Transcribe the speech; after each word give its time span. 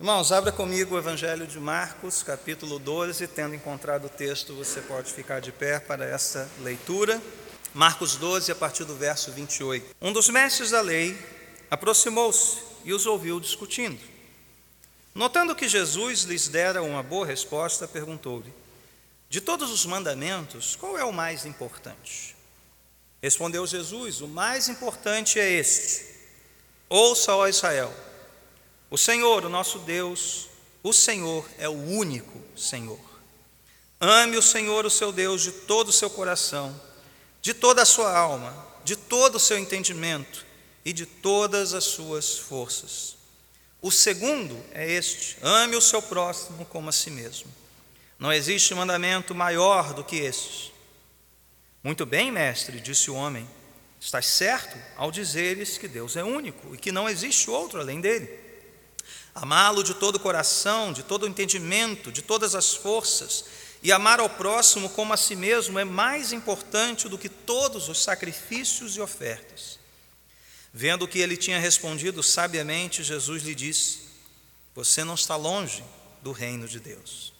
Irmãos, 0.00 0.30
abra 0.30 0.52
comigo 0.52 0.94
o 0.94 0.98
Evangelho 0.98 1.44
de 1.44 1.58
Marcos, 1.58 2.22
capítulo 2.22 2.78
12. 2.78 3.26
Tendo 3.26 3.56
encontrado 3.56 4.04
o 4.04 4.08
texto, 4.08 4.54
você 4.54 4.80
pode 4.80 5.12
ficar 5.12 5.40
de 5.40 5.50
pé 5.50 5.80
para 5.80 6.04
essa 6.04 6.48
leitura. 6.60 7.20
Marcos 7.74 8.14
12, 8.14 8.52
a 8.52 8.54
partir 8.54 8.84
do 8.84 8.94
verso 8.94 9.32
28. 9.32 9.96
Um 10.00 10.12
dos 10.12 10.28
mestres 10.28 10.70
da 10.70 10.80
lei 10.80 11.18
aproximou-se 11.68 12.58
e 12.84 12.92
os 12.92 13.06
ouviu 13.06 13.40
discutindo. 13.40 13.98
Notando 15.12 15.56
que 15.56 15.68
Jesus 15.68 16.22
lhes 16.22 16.46
dera 16.46 16.80
uma 16.80 17.02
boa 17.02 17.26
resposta, 17.26 17.88
perguntou-lhe: 17.88 18.54
De 19.28 19.40
todos 19.40 19.68
os 19.68 19.84
mandamentos, 19.84 20.76
qual 20.76 20.96
é 20.96 21.04
o 21.04 21.12
mais 21.12 21.44
importante? 21.44 22.36
Respondeu 23.20 23.66
Jesus: 23.66 24.20
O 24.20 24.28
mais 24.28 24.68
importante 24.68 25.40
é 25.40 25.50
este: 25.50 26.06
Ouça, 26.88 27.34
ó 27.34 27.48
Israel. 27.48 27.92
O 28.90 28.96
Senhor, 28.96 29.44
o 29.44 29.50
nosso 29.50 29.80
Deus, 29.80 30.48
o 30.82 30.92
Senhor 30.92 31.46
é 31.58 31.68
o 31.68 31.72
único 31.72 32.40
Senhor. 32.56 32.98
Ame 34.00 34.36
o 34.36 34.42
Senhor, 34.42 34.86
o 34.86 34.90
seu 34.90 35.12
Deus, 35.12 35.42
de 35.42 35.52
todo 35.52 35.88
o 35.88 35.92
seu 35.92 36.08
coração, 36.08 36.80
de 37.42 37.52
toda 37.52 37.82
a 37.82 37.86
sua 37.86 38.16
alma, 38.16 38.66
de 38.84 38.96
todo 38.96 39.34
o 39.34 39.40
seu 39.40 39.58
entendimento 39.58 40.46
e 40.84 40.92
de 40.92 41.04
todas 41.04 41.74
as 41.74 41.84
suas 41.84 42.38
forças. 42.38 43.16
O 43.82 43.90
segundo 43.90 44.58
é 44.72 44.90
este: 44.90 45.36
ame 45.42 45.76
o 45.76 45.82
seu 45.82 46.00
próximo 46.00 46.64
como 46.64 46.88
a 46.88 46.92
si 46.92 47.10
mesmo. 47.10 47.52
Não 48.18 48.32
existe 48.32 48.74
mandamento 48.74 49.34
maior 49.34 49.92
do 49.92 50.02
que 50.02 50.16
este. 50.16 50.72
Muito 51.84 52.06
bem, 52.06 52.32
mestre, 52.32 52.80
disse 52.80 53.10
o 53.10 53.14
homem. 53.14 53.48
Estás 54.00 54.26
certo 54.26 54.76
ao 54.96 55.10
dizeres 55.10 55.76
que 55.76 55.86
Deus 55.86 56.16
é 56.16 56.24
único 56.24 56.74
e 56.74 56.78
que 56.78 56.90
não 56.90 57.08
existe 57.08 57.50
outro 57.50 57.80
além 57.80 58.00
dele. 58.00 58.47
Amá-lo 59.34 59.82
de 59.82 59.94
todo 59.94 60.16
o 60.16 60.20
coração, 60.20 60.92
de 60.92 61.02
todo 61.02 61.22
o 61.22 61.28
entendimento, 61.28 62.10
de 62.10 62.22
todas 62.22 62.54
as 62.54 62.74
forças, 62.74 63.44
e 63.82 63.92
amar 63.92 64.18
ao 64.20 64.28
próximo 64.28 64.88
como 64.90 65.12
a 65.12 65.16
si 65.16 65.36
mesmo 65.36 65.78
é 65.78 65.84
mais 65.84 66.32
importante 66.32 67.08
do 67.08 67.18
que 67.18 67.28
todos 67.28 67.88
os 67.88 68.02
sacrifícios 68.02 68.96
e 68.96 69.00
ofertas. 69.00 69.78
Vendo 70.72 71.08
que 71.08 71.18
ele 71.18 71.36
tinha 71.36 71.58
respondido 71.58 72.22
sabiamente, 72.22 73.02
Jesus 73.02 73.42
lhe 73.42 73.54
disse: 73.54 74.00
Você 74.74 75.04
não 75.04 75.14
está 75.14 75.36
longe 75.36 75.84
do 76.22 76.32
reino 76.32 76.66
de 76.68 76.80
Deus. 76.80 77.32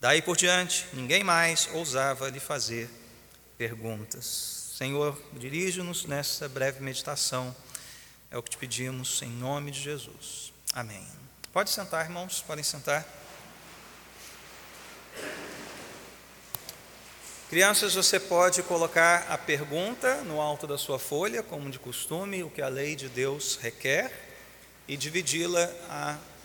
Daí 0.00 0.22
por 0.22 0.36
diante, 0.36 0.86
ninguém 0.92 1.22
mais 1.22 1.68
ousava 1.72 2.30
lhe 2.30 2.40
fazer 2.40 2.88
perguntas. 3.58 4.74
Senhor, 4.78 5.20
dirige-nos 5.34 6.06
nessa 6.06 6.48
breve 6.48 6.80
meditação. 6.80 7.54
É 8.30 8.38
o 8.38 8.42
que 8.42 8.50
te 8.50 8.56
pedimos 8.56 9.20
em 9.20 9.28
nome 9.28 9.70
de 9.70 9.80
Jesus. 9.80 10.54
Amém. 10.72 11.06
Pode 11.52 11.70
sentar, 11.70 12.04
irmãos, 12.04 12.44
podem 12.46 12.62
sentar. 12.62 13.04
Crianças, 17.48 17.96
você 17.96 18.20
pode 18.20 18.62
colocar 18.62 19.26
a 19.28 19.36
pergunta 19.36 20.22
no 20.22 20.40
alto 20.40 20.64
da 20.68 20.78
sua 20.78 20.96
folha, 20.96 21.42
como 21.42 21.68
de 21.68 21.80
costume, 21.80 22.44
o 22.44 22.50
que 22.50 22.62
a 22.62 22.68
lei 22.68 22.94
de 22.94 23.08
Deus 23.08 23.58
requer, 23.60 24.12
e 24.86 24.96
dividi-la 24.96 25.68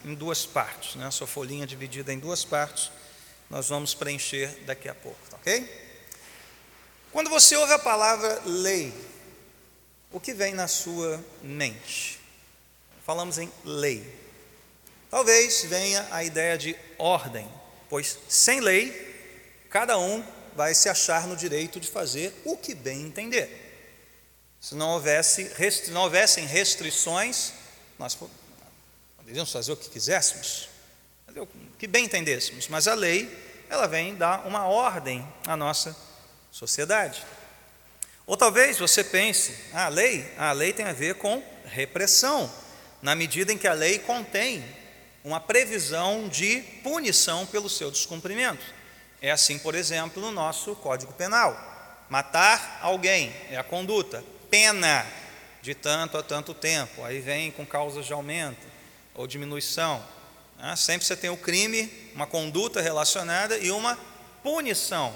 em 0.04 0.16
duas 0.16 0.44
partes, 0.44 0.96
né? 0.96 1.06
a 1.06 1.12
sua 1.12 1.28
folhinha 1.28 1.68
dividida 1.68 2.12
em 2.12 2.18
duas 2.18 2.44
partes, 2.44 2.90
nós 3.48 3.70
vamos 3.70 3.94
preencher 3.94 4.64
daqui 4.66 4.90
a 4.90 4.96
pouco, 4.96 5.20
tá 5.30 5.38
ok? 5.38 5.70
Quando 7.12 7.30
você 7.30 7.56
ouve 7.56 7.74
a 7.74 7.80
palavra 7.80 8.42
lei, 8.44 8.92
o 10.12 10.20
que 10.20 10.34
vem 10.34 10.56
na 10.56 10.68
sua 10.68 11.24
mente? 11.44 12.20
Falamos 13.06 13.38
em 13.38 13.52
lei. 13.64 14.25
Talvez 15.10 15.64
venha 15.66 16.08
a 16.12 16.24
ideia 16.24 16.58
de 16.58 16.76
ordem, 16.98 17.50
pois 17.90 18.18
sem 18.28 18.60
lei, 18.60 19.68
cada 19.70 19.98
um 19.98 20.24
vai 20.56 20.74
se 20.74 20.90
achar 20.90 21.28
no 21.28 21.36
direito 21.36 21.80
de 21.80 21.90
fazer 21.90 22.34
o 22.46 22.58
que 22.58 22.74
bem 22.74 23.02
entender. 23.02 23.64
Se 24.60 24.74
não, 24.74 24.92
houvesse, 24.92 25.52
se 25.72 25.92
não 25.92 26.02
houvessem 26.02 26.46
restrições, 26.46 27.54
nós 28.00 28.18
poderíamos 29.18 29.52
fazer 29.52 29.72
o 29.72 29.78
que 29.78 29.90
quiséssemos, 29.90 30.70
o 31.36 31.48
que 31.78 31.88
bem 31.88 32.06
entendêssemos, 32.06 32.68
mas 32.68 32.88
a 32.88 32.94
lei, 32.94 33.30
ela 33.70 33.88
vem 33.88 34.16
dar 34.16 34.48
uma 34.48 34.66
ordem 34.66 35.28
à 35.46 35.56
nossa 35.56 35.96
sociedade. 36.52 37.24
Ou 38.26 38.36
talvez 38.36 38.80
você 38.80 39.04
pense, 39.04 39.56
ah, 39.72 39.86
a 39.86 39.90
lei, 39.90 40.34
a 40.38 40.52
lei 40.52 40.74
tem 40.74 40.86
a 40.86 40.94
ver 40.94 41.16
com 41.16 41.44
repressão, 41.66 42.52
na 43.02 43.14
medida 43.14 43.54
em 43.54 43.58
que 43.58 43.68
a 43.68 43.74
lei 43.74 44.00
contém 44.00 44.66
uma 45.26 45.40
previsão 45.40 46.30
de 46.30 46.62
punição 46.84 47.48
pelo 47.48 47.68
seu 47.68 47.90
descumprimento. 47.90 48.64
É 49.20 49.32
assim, 49.32 49.58
por 49.58 49.74
exemplo, 49.74 50.22
no 50.22 50.32
nosso 50.32 50.76
Código 50.76 51.12
Penal. 51.14 51.60
Matar 52.08 52.80
alguém 52.84 53.34
é 53.50 53.58
a 53.58 53.64
conduta, 53.64 54.24
pena 54.52 55.04
de 55.64 55.74
tanto 55.74 56.16
a 56.16 56.22
tanto 56.22 56.54
tempo, 56.54 57.04
aí 57.04 57.20
vem 57.20 57.50
com 57.50 57.66
causas 57.66 58.06
de 58.06 58.14
aumento 58.14 58.68
ou 59.16 59.26
diminuição. 59.26 60.06
Né? 60.60 60.76
Sempre 60.76 61.08
você 61.08 61.16
tem 61.16 61.32
o 61.32 61.38
crime, 61.38 61.92
uma 62.14 62.28
conduta 62.28 62.80
relacionada 62.80 63.58
e 63.58 63.72
uma 63.72 63.98
punição 64.44 65.12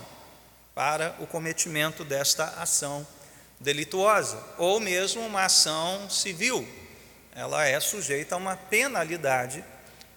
para 0.73 1.15
o 1.19 1.27
cometimento 1.27 2.03
desta 2.03 2.45
ação 2.59 3.05
delituosa, 3.59 4.43
ou 4.57 4.79
mesmo 4.79 5.21
uma 5.21 5.43
ação 5.43 6.09
civil. 6.09 6.67
Ela 7.35 7.67
é 7.67 7.79
sujeita 7.79 8.33
a 8.33 8.39
uma 8.39 8.55
penalidade 8.55 9.63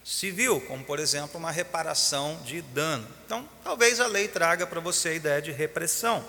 civil, 0.03 0.59
como 0.61 0.83
por 0.83 0.99
exemplo 0.99 1.39
uma 1.39 1.51
reparação 1.51 2.39
de 2.43 2.61
dano. 2.61 3.07
Então, 3.25 3.47
talvez 3.63 3.99
a 3.99 4.07
lei 4.07 4.27
traga 4.27 4.67
para 4.67 4.79
você 4.79 5.09
a 5.09 5.13
ideia 5.13 5.41
de 5.41 5.51
repressão, 5.51 6.25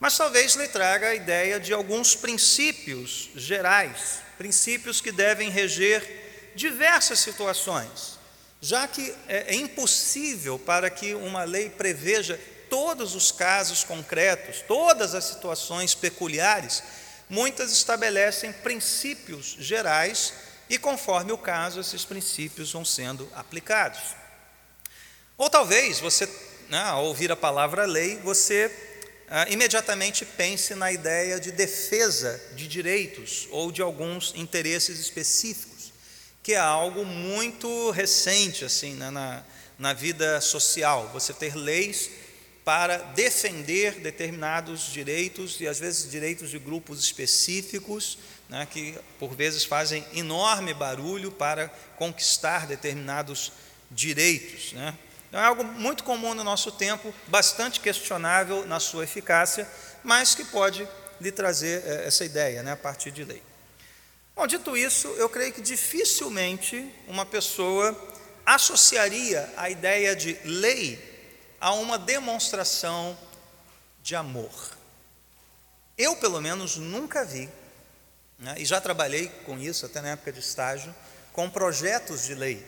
mas 0.00 0.16
talvez 0.16 0.54
lhe 0.54 0.66
traga 0.66 1.08
a 1.08 1.14
ideia 1.14 1.60
de 1.60 1.72
alguns 1.72 2.16
princípios 2.16 3.30
gerais, 3.36 4.18
princípios 4.36 5.00
que 5.00 5.12
devem 5.12 5.48
reger 5.48 6.52
diversas 6.56 7.20
situações, 7.20 8.18
já 8.60 8.88
que 8.88 9.14
é, 9.28 9.54
é 9.54 9.54
impossível 9.54 10.58
para 10.58 10.90
que 10.90 11.14
uma 11.14 11.44
lei 11.44 11.70
preveja 11.70 12.38
todos 12.68 13.14
os 13.14 13.30
casos 13.30 13.84
concretos, 13.84 14.62
todas 14.66 15.14
as 15.14 15.24
situações 15.24 15.94
peculiares, 15.94 16.82
muitas 17.28 17.70
estabelecem 17.70 18.52
princípios 18.52 19.56
gerais 19.58 20.32
e 20.72 20.78
conforme 20.78 21.32
o 21.32 21.36
caso, 21.36 21.78
esses 21.80 22.02
princípios 22.02 22.72
vão 22.72 22.82
sendo 22.82 23.28
aplicados. 23.34 24.00
Ou 25.36 25.50
talvez 25.50 26.00
você, 26.00 26.26
né, 26.70 26.80
ao 26.80 27.04
ouvir 27.04 27.30
a 27.30 27.36
palavra 27.36 27.84
lei, 27.84 28.16
você 28.24 28.74
ah, 29.28 29.46
imediatamente 29.50 30.24
pense 30.24 30.74
na 30.74 30.90
ideia 30.90 31.38
de 31.38 31.52
defesa 31.52 32.40
de 32.56 32.66
direitos 32.66 33.46
ou 33.50 33.70
de 33.70 33.82
alguns 33.82 34.32
interesses 34.34 34.98
específicos, 34.98 35.92
que 36.42 36.54
é 36.54 36.58
algo 36.58 37.04
muito 37.04 37.90
recente 37.90 38.64
assim 38.64 38.94
né, 38.94 39.10
na, 39.10 39.44
na 39.78 39.92
vida 39.92 40.40
social. 40.40 41.10
Você 41.12 41.34
ter 41.34 41.54
leis 41.54 42.08
para 42.64 42.96
defender 42.96 44.00
determinados 44.00 44.90
direitos 44.90 45.60
e 45.60 45.68
às 45.68 45.78
vezes 45.78 46.10
direitos 46.10 46.48
de 46.48 46.58
grupos 46.58 46.98
específicos 46.98 48.16
né, 48.48 48.66
que 48.70 48.98
por 49.18 49.34
vezes 49.34 49.64
fazem 49.64 50.06
enorme 50.12 50.74
barulho 50.74 51.30
para 51.30 51.68
conquistar 51.96 52.66
determinados 52.66 53.52
direitos. 53.90 54.72
Né. 54.72 54.94
Então, 55.28 55.40
é 55.40 55.44
algo 55.44 55.64
muito 55.64 56.04
comum 56.04 56.34
no 56.34 56.44
nosso 56.44 56.70
tempo, 56.70 57.14
bastante 57.26 57.80
questionável 57.80 58.66
na 58.66 58.78
sua 58.78 59.04
eficácia, 59.04 59.66
mas 60.04 60.34
que 60.34 60.44
pode 60.44 60.86
lhe 61.20 61.32
trazer 61.32 61.82
eh, 61.86 62.06
essa 62.06 62.24
ideia 62.24 62.62
né, 62.62 62.72
a 62.72 62.76
partir 62.76 63.10
de 63.10 63.24
lei. 63.24 63.42
Bom, 64.34 64.46
dito 64.46 64.76
isso, 64.76 65.08
eu 65.18 65.28
creio 65.28 65.52
que 65.52 65.60
dificilmente 65.60 66.92
uma 67.06 67.24
pessoa 67.24 67.96
associaria 68.44 69.52
a 69.56 69.70
ideia 69.70 70.16
de 70.16 70.38
lei 70.44 70.98
a 71.60 71.72
uma 71.74 71.98
demonstração 71.98 73.16
de 74.02 74.16
amor. 74.16 74.52
Eu, 75.96 76.16
pelo 76.16 76.40
menos, 76.40 76.76
nunca 76.76 77.24
vi 77.24 77.48
né? 78.42 78.54
e 78.58 78.64
já 78.64 78.80
trabalhei 78.80 79.30
com 79.46 79.58
isso 79.58 79.86
até 79.86 80.00
na 80.00 80.10
época 80.10 80.32
de 80.32 80.40
estágio, 80.40 80.94
com 81.32 81.48
projetos 81.48 82.24
de 82.24 82.34
lei. 82.34 82.62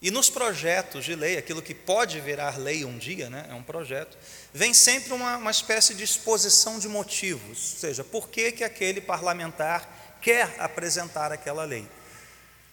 E 0.00 0.12
nos 0.12 0.30
projetos 0.30 1.04
de 1.04 1.16
lei, 1.16 1.36
aquilo 1.36 1.60
que 1.60 1.74
pode 1.74 2.20
virar 2.20 2.56
lei 2.56 2.84
um 2.84 2.96
dia, 2.96 3.28
né, 3.28 3.46
é 3.50 3.54
um 3.54 3.64
projeto, 3.64 4.16
vem 4.54 4.72
sempre 4.72 5.12
uma, 5.12 5.36
uma 5.36 5.50
espécie 5.50 5.92
de 5.92 6.04
exposição 6.04 6.78
de 6.78 6.86
motivos, 6.88 7.72
ou 7.72 7.80
seja, 7.80 8.04
por 8.04 8.28
que, 8.28 8.52
que 8.52 8.62
aquele 8.62 9.00
parlamentar 9.00 10.16
quer 10.22 10.54
apresentar 10.58 11.32
aquela 11.32 11.64
lei. 11.64 11.84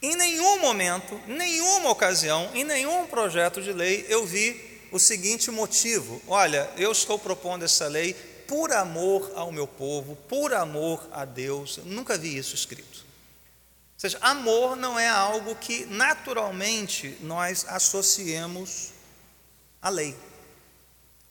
Em 0.01 0.15
nenhum 0.15 0.59
momento, 0.59 1.19
nenhuma 1.25 1.89
ocasião, 1.89 2.51
em 2.53 2.63
nenhum 2.63 3.07
projeto 3.07 3.59
de 3.59 3.73
lei 3.73 4.05
eu 4.07 4.23
vi 4.23 4.88
o 4.91 4.99
seguinte 4.99 5.49
motivo: 5.49 6.21
olha, 6.27 6.69
eu 6.77 6.91
estou 6.91 7.17
propondo 7.17 7.65
essa 7.65 7.88
lei 7.88 8.15
por 8.47 8.71
amor 8.71 9.31
ao 9.36 9.51
meu 9.51 9.68
povo, 9.68 10.15
por 10.27 10.53
amor 10.53 11.07
a 11.12 11.25
Deus. 11.25 11.77
Eu 11.77 11.86
nunca 11.86 12.18
vi 12.18 12.38
isso 12.38 12.56
escrito. 12.56 13.00
Ou 13.95 14.00
seja, 14.00 14.18
amor 14.21 14.75
não 14.75 15.00
é 15.00 15.07
algo 15.07 15.56
que 15.56 15.86
naturalmente 15.86 17.18
nós 17.21 17.65
associemos 17.68 18.92
à 19.81 19.89
lei. 19.89 20.15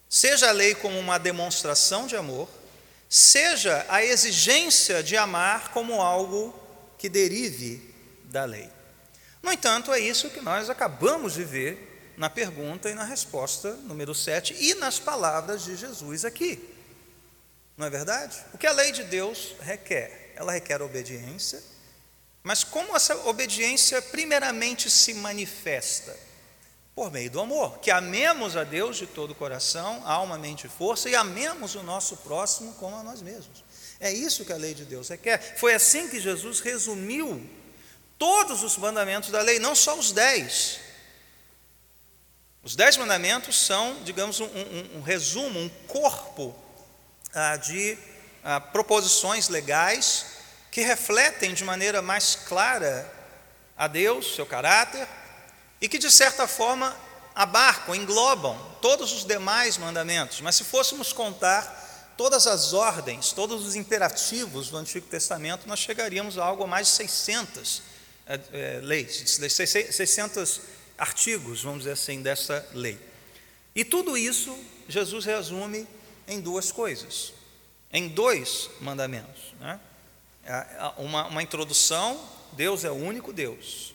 Seja 0.09 0.49
a 0.49 0.53
lei 0.53 0.75
como 0.75 0.99
uma 0.99 1.19
demonstração 1.19 2.07
de 2.07 2.17
amor, 2.17 2.49
seja 3.09 3.85
a 3.89 4.05
exigência 4.05 5.03
de 5.03 5.17
amar 5.17 5.73
como 5.73 6.01
algo 6.01 6.55
que 6.97 7.09
derive 7.09 7.95
da 8.25 8.45
lei. 8.45 8.71
No 9.43 9.53
entanto, 9.53 9.93
é 9.93 10.01
isso 10.01 10.31
que 10.31 10.41
nós 10.41 10.71
acabamos 10.71 11.35
de 11.35 11.45
ver 11.45 12.15
na 12.17 12.31
pergunta 12.31 12.89
e 12.89 12.95
na 12.95 13.05
resposta 13.05 13.73
número 13.83 14.15
7 14.15 14.57
e 14.59 14.75
nas 14.75 14.99
palavras 14.99 15.65
de 15.65 15.77
Jesus 15.77 16.25
aqui. 16.25 16.74
Não 17.77 17.87
é 17.87 17.91
verdade? 17.91 18.37
O 18.53 18.59
que 18.59 18.67
a 18.67 18.73
lei 18.73 18.93
de 18.93 19.05
Deus 19.05 19.55
requer? 19.61 20.33
Ela 20.37 20.53
requer 20.53 20.81
obediência, 20.81 21.63
mas 22.43 22.63
como 22.63 22.95
essa 22.95 23.17
obediência 23.27 24.01
primeiramente 24.03 24.91
se 24.91 25.15
manifesta? 25.15 26.17
Por 26.95 27.11
meio 27.11 27.29
do 27.29 27.41
amor, 27.41 27.79
que 27.79 27.91
amemos 27.91 28.57
a 28.57 28.63
Deus 28.63 28.97
de 28.97 29.07
todo 29.07 29.33
o 29.33 29.35
coração, 29.35 30.03
alma, 30.07 30.39
mente 30.39 30.67
e 30.67 30.71
força, 30.71 31.11
e 31.11 31.17
amemos 31.17 31.75
o 31.75 31.83
nosso 31.83 32.19
próximo 32.19 32.73
como 32.75 32.95
a 32.95 33.03
nós 33.03 33.21
mesmos. 33.21 33.65
É 33.99 34.13
isso 34.13 34.45
que 34.45 34.53
a 34.53 34.57
lei 34.57 34.75
de 34.75 34.85
Deus 34.85 35.09
requer. 35.09 35.57
Foi 35.57 35.75
assim 35.75 36.09
que 36.09 36.21
Jesus 36.21 36.61
resumiu 36.61 37.45
todos 38.17 38.63
os 38.63 38.77
mandamentos 38.77 39.31
da 39.31 39.41
lei, 39.41 39.59
não 39.59 39.75
só 39.75 39.99
os 39.99 40.13
dez. 40.13 40.79
Os 42.63 42.77
dez 42.77 42.97
mandamentos 42.97 43.59
são, 43.59 44.03
digamos, 44.05 44.39
um, 44.39 44.47
um, 44.47 44.99
um 44.99 45.03
resumo, 45.03 45.59
um 45.59 45.69
corpo 45.89 46.55
ah, 47.35 47.57
de 47.57 47.99
ah, 48.43 48.61
proposições 48.61 49.49
legais 49.49 50.27
que 50.71 50.81
refletem 50.81 51.55
de 51.55 51.65
maneira 51.65 52.01
mais 52.01 52.35
clara 52.35 53.11
a 53.77 53.87
Deus, 53.87 54.35
seu 54.35 54.47
caráter, 54.47 55.07
e 55.81 55.89
que 55.89 55.99
de 55.99 56.11
certa 56.11 56.47
forma 56.47 56.97
abarcam, 57.35 57.95
englobam 57.95 58.59
todos 58.81 59.13
os 59.13 59.25
demais 59.25 59.77
mandamentos. 59.77 60.41
Mas 60.41 60.57
se 60.57 60.65
fôssemos 60.65 61.13
contar 61.13 62.15
todas 62.17 62.47
as 62.47 62.73
ordens, 62.73 63.33
todos 63.33 63.67
os 63.67 63.75
imperativos 63.75 64.71
do 64.71 64.77
Antigo 64.77 65.07
Testamento, 65.07 65.67
nós 65.67 65.81
chegaríamos 65.81 66.39
a 66.39 66.45
algo 66.45 66.65
a 66.65 66.67
mais 66.67 66.87
de 66.87 66.93
600 66.95 67.95
é, 68.27 68.41
é, 68.53 68.81
leis, 68.83 69.39
600 69.39 70.61
artigos, 70.97 71.63
vamos 71.63 71.81
dizer 71.81 71.93
assim, 71.93 72.23
dessa 72.23 72.67
lei. 72.73 72.99
E 73.75 73.85
tudo 73.85 74.17
isso 74.17 74.57
Jesus 74.89 75.25
resume 75.25 75.87
em 76.27 76.41
duas 76.41 76.73
coisas, 76.73 77.33
em 77.93 78.09
dois 78.09 78.71
mandamentos. 78.81 79.55
Né? 79.61 79.81
Uma, 80.97 81.27
uma 81.27 81.43
introdução: 81.43 82.21
Deus 82.53 82.85
é 82.85 82.91
o 82.91 82.95
único 82.95 83.33
Deus. 83.33 83.95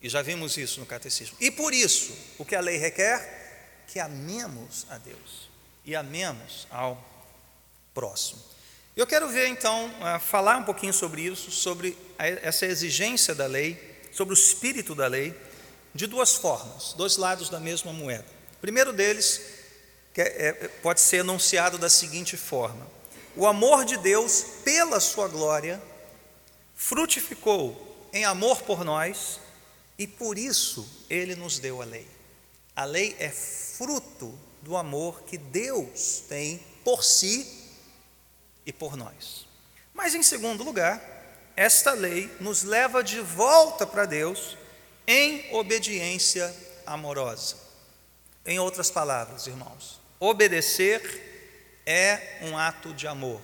E 0.00 0.08
já 0.08 0.22
vimos 0.22 0.56
isso 0.56 0.80
no 0.80 0.86
catecismo. 0.86 1.36
E 1.40 1.50
por 1.50 1.72
isso, 1.72 2.12
o 2.38 2.44
que 2.44 2.54
a 2.54 2.60
lei 2.60 2.76
requer? 2.76 3.84
Que 3.88 3.98
amemos 3.98 4.86
a 4.90 4.98
Deus 4.98 5.48
e 5.84 5.94
amemos 5.94 6.66
ao 6.70 7.02
próximo. 7.94 8.42
Eu 8.96 9.06
quero 9.06 9.28
ver 9.28 9.46
então, 9.48 9.90
falar 10.20 10.58
um 10.58 10.64
pouquinho 10.64 10.92
sobre 10.92 11.22
isso, 11.22 11.50
sobre 11.50 11.96
essa 12.18 12.66
exigência 12.66 13.34
da 13.34 13.46
lei, 13.46 13.78
sobre 14.12 14.34
o 14.34 14.38
espírito 14.38 14.94
da 14.94 15.06
lei, 15.06 15.34
de 15.94 16.06
duas 16.06 16.34
formas, 16.34 16.92
dois 16.94 17.16
lados 17.16 17.48
da 17.48 17.60
mesma 17.60 17.92
moeda. 17.92 18.26
O 18.54 18.60
primeiro 18.60 18.92
deles 18.92 19.40
é, 19.40 19.44
é, 19.44 19.55
pode 20.82 21.00
ser 21.00 21.18
enunciado 21.18 21.78
da 21.78 21.90
seguinte 21.90 22.36
forma: 22.36 22.86
o 23.34 23.46
amor 23.46 23.84
de 23.84 23.96
Deus, 23.96 24.44
pela 24.64 24.98
sua 25.00 25.28
glória, 25.28 25.82
frutificou 26.74 28.08
em 28.12 28.24
amor 28.24 28.62
por 28.62 28.84
nós 28.84 29.40
e 29.98 30.06
por 30.06 30.38
isso 30.38 30.88
ele 31.08 31.34
nos 31.34 31.58
deu 31.58 31.82
a 31.82 31.84
lei. 31.84 32.06
A 32.74 32.84
lei 32.84 33.16
é 33.18 33.30
fruto 33.30 34.38
do 34.62 34.76
amor 34.76 35.22
que 35.22 35.38
Deus 35.38 36.22
tem 36.28 36.58
por 36.84 37.04
si 37.04 37.70
e 38.64 38.72
por 38.72 38.96
nós. 38.96 39.46
Mas, 39.94 40.14
em 40.14 40.22
segundo 40.22 40.62
lugar, 40.62 41.00
esta 41.54 41.92
lei 41.92 42.30
nos 42.40 42.62
leva 42.62 43.02
de 43.02 43.20
volta 43.20 43.86
para 43.86 44.04
Deus 44.04 44.56
em 45.06 45.54
obediência 45.54 46.54
amorosa. 46.84 47.56
Em 48.44 48.58
outras 48.58 48.90
palavras, 48.90 49.46
irmãos, 49.46 50.00
Obedecer 50.18 51.82
é 51.84 52.38
um 52.42 52.56
ato 52.56 52.94
de 52.94 53.06
amor. 53.06 53.40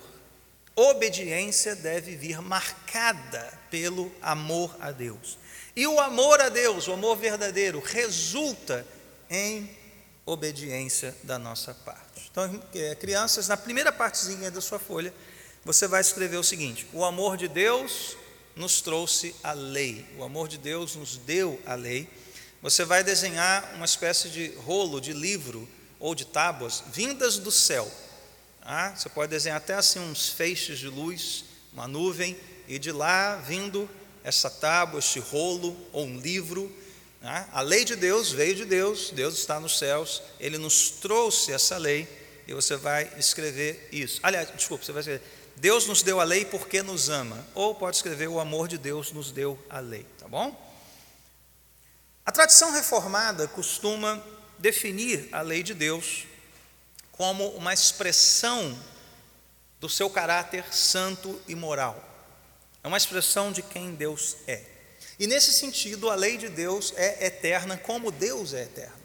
Obediência 0.75 1.75
deve 1.75 2.15
vir 2.15 2.41
marcada 2.41 3.53
pelo 3.69 4.11
amor 4.21 4.75
a 4.79 4.91
Deus. 4.91 5.37
E 5.75 5.85
o 5.85 5.99
amor 5.99 6.41
a 6.41 6.49
Deus, 6.49 6.87
o 6.87 6.93
amor 6.93 7.15
verdadeiro, 7.17 7.79
resulta 7.79 8.85
em 9.29 9.69
obediência 10.25 11.15
da 11.23 11.37
nossa 11.37 11.73
parte. 11.73 12.29
Então, 12.31 12.63
é, 12.73 12.95
crianças, 12.95 13.47
na 13.47 13.57
primeira 13.57 13.91
partezinha 13.91 14.49
da 14.49 14.61
sua 14.61 14.79
folha, 14.79 15.13
você 15.63 15.87
vai 15.87 16.01
escrever 16.01 16.37
o 16.37 16.43
seguinte: 16.43 16.87
o 16.91 17.05
amor 17.05 17.37
de 17.37 17.47
Deus 17.47 18.17
nos 18.55 18.81
trouxe 18.81 19.35
a 19.43 19.53
lei, 19.53 20.05
o 20.17 20.23
amor 20.23 20.47
de 20.47 20.57
Deus 20.57 20.95
nos 20.95 21.17
deu 21.17 21.59
a 21.65 21.75
lei. 21.75 22.09
Você 22.61 22.83
vai 22.85 23.03
desenhar 23.03 23.73
uma 23.75 23.85
espécie 23.85 24.29
de 24.29 24.47
rolo 24.65 24.99
de 24.99 25.13
livro 25.13 25.67
ou 26.03 26.13
de 26.13 26.25
tábuas 26.25 26.83
vindas 26.91 27.37
do 27.37 27.49
céu. 27.49 27.89
Ah, 28.61 28.93
você 28.93 29.07
pode 29.07 29.29
desenhar 29.29 29.55
até 29.55 29.73
assim 29.73 29.99
uns 29.99 30.27
feixes 30.27 30.77
de 30.77 30.89
luz, 30.89 31.45
uma 31.71 31.87
nuvem, 31.87 32.37
e 32.67 32.77
de 32.77 32.91
lá 32.91 33.37
vindo 33.37 33.89
essa 34.21 34.49
tábua, 34.49 34.99
este 34.99 35.19
rolo 35.19 35.77
ou 35.93 36.05
um 36.05 36.19
livro. 36.19 36.69
Ah, 37.23 37.47
a 37.53 37.61
lei 37.61 37.85
de 37.85 37.95
Deus 37.95 38.33
veio 38.33 38.53
de 38.53 38.65
Deus, 38.65 39.11
Deus 39.11 39.35
está 39.35 39.61
nos 39.61 39.77
céus, 39.79 40.21
Ele 40.41 40.57
nos 40.57 40.89
trouxe 40.89 41.53
essa 41.53 41.77
lei 41.77 42.05
e 42.45 42.53
você 42.53 42.75
vai 42.75 43.09
escrever 43.17 43.87
isso. 43.89 44.19
Aliás, 44.23 44.49
desculpa, 44.53 44.83
você 44.83 44.91
vai 44.91 44.99
escrever. 44.99 45.23
Deus 45.55 45.87
nos 45.87 46.03
deu 46.03 46.19
a 46.19 46.25
lei 46.25 46.43
porque 46.43 46.83
nos 46.83 47.07
ama. 47.07 47.47
Ou 47.55 47.75
pode 47.75 47.95
escrever 47.95 48.27
o 48.27 48.41
amor 48.41 48.67
de 48.67 48.77
Deus 48.77 49.13
nos 49.13 49.31
deu 49.31 49.57
a 49.69 49.79
lei, 49.79 50.05
tá 50.19 50.27
bom? 50.27 50.53
A 52.25 52.31
tradição 52.31 52.73
reformada 52.73 53.47
costuma 53.47 54.21
definir 54.59 55.27
a 55.31 55.41
lei 55.41 55.63
de 55.63 55.73
Deus 55.73 56.25
como 57.11 57.49
uma 57.49 57.73
expressão 57.73 58.77
do 59.79 59.89
seu 59.89 60.09
caráter 60.09 60.65
santo 60.73 61.41
e 61.47 61.55
moral. 61.55 62.01
É 62.83 62.87
uma 62.87 62.97
expressão 62.97 63.51
de 63.51 63.61
quem 63.61 63.93
Deus 63.93 64.37
é. 64.47 64.61
E 65.19 65.27
nesse 65.27 65.53
sentido, 65.53 66.09
a 66.09 66.15
lei 66.15 66.37
de 66.37 66.49
Deus 66.49 66.93
é 66.95 67.25
eterna 67.27 67.77
como 67.77 68.11
Deus 68.11 68.53
é 68.53 68.63
eterno. 68.63 69.03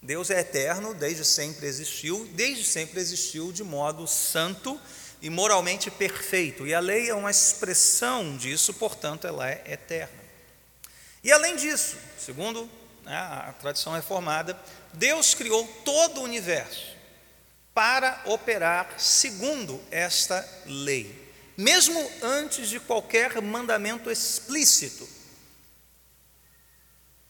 Deus 0.00 0.30
é 0.30 0.40
eterno, 0.40 0.94
desde 0.94 1.24
sempre 1.24 1.66
existiu, 1.66 2.28
desde 2.32 2.64
sempre 2.64 3.00
existiu 3.00 3.52
de 3.52 3.64
modo 3.64 4.06
santo 4.06 4.80
e 5.20 5.28
moralmente 5.28 5.90
perfeito. 5.90 6.66
E 6.66 6.72
a 6.72 6.80
lei 6.80 7.10
é 7.10 7.14
uma 7.14 7.30
expressão 7.30 8.36
disso, 8.36 8.72
portanto, 8.74 9.26
ela 9.26 9.50
é 9.50 9.62
eterna. 9.66 10.18
E 11.22 11.32
além 11.32 11.56
disso, 11.56 11.96
segundo 12.18 12.70
a 13.16 13.54
tradição 13.58 13.92
reformada, 13.94 14.58
Deus 14.92 15.34
criou 15.34 15.66
todo 15.84 16.20
o 16.20 16.24
universo 16.24 16.96
para 17.74 18.20
operar 18.26 18.94
segundo 18.98 19.80
esta 19.90 20.46
lei, 20.66 21.32
mesmo 21.56 21.98
antes 22.22 22.68
de 22.68 22.80
qualquer 22.80 23.40
mandamento 23.40 24.10
explícito. 24.10 25.08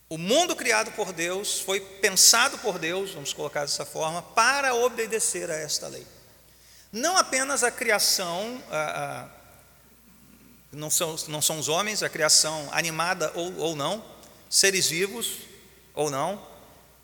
O 0.08 0.16
mundo 0.16 0.56
criado 0.56 0.90
por 0.92 1.12
Deus 1.12 1.60
foi 1.60 1.80
pensado 1.80 2.56
por 2.58 2.78
Deus, 2.78 3.10
vamos 3.10 3.34
colocar 3.34 3.60
dessa 3.60 3.84
forma, 3.84 4.22
para 4.22 4.74
obedecer 4.74 5.50
a 5.50 5.54
esta 5.54 5.86
lei. 5.86 6.06
Não 6.90 7.18
apenas 7.18 7.62
a 7.62 7.70
criação, 7.70 8.62
a, 8.70 8.78
a, 8.78 9.28
não, 10.72 10.90
são, 10.90 11.14
não 11.28 11.42
são 11.42 11.58
os 11.58 11.68
homens, 11.68 12.02
a 12.02 12.08
criação 12.08 12.68
animada 12.72 13.30
ou, 13.34 13.54
ou 13.58 13.76
não, 13.76 14.02
seres 14.48 14.88
vivos, 14.88 15.47
ou 15.98 16.08
não, 16.08 16.40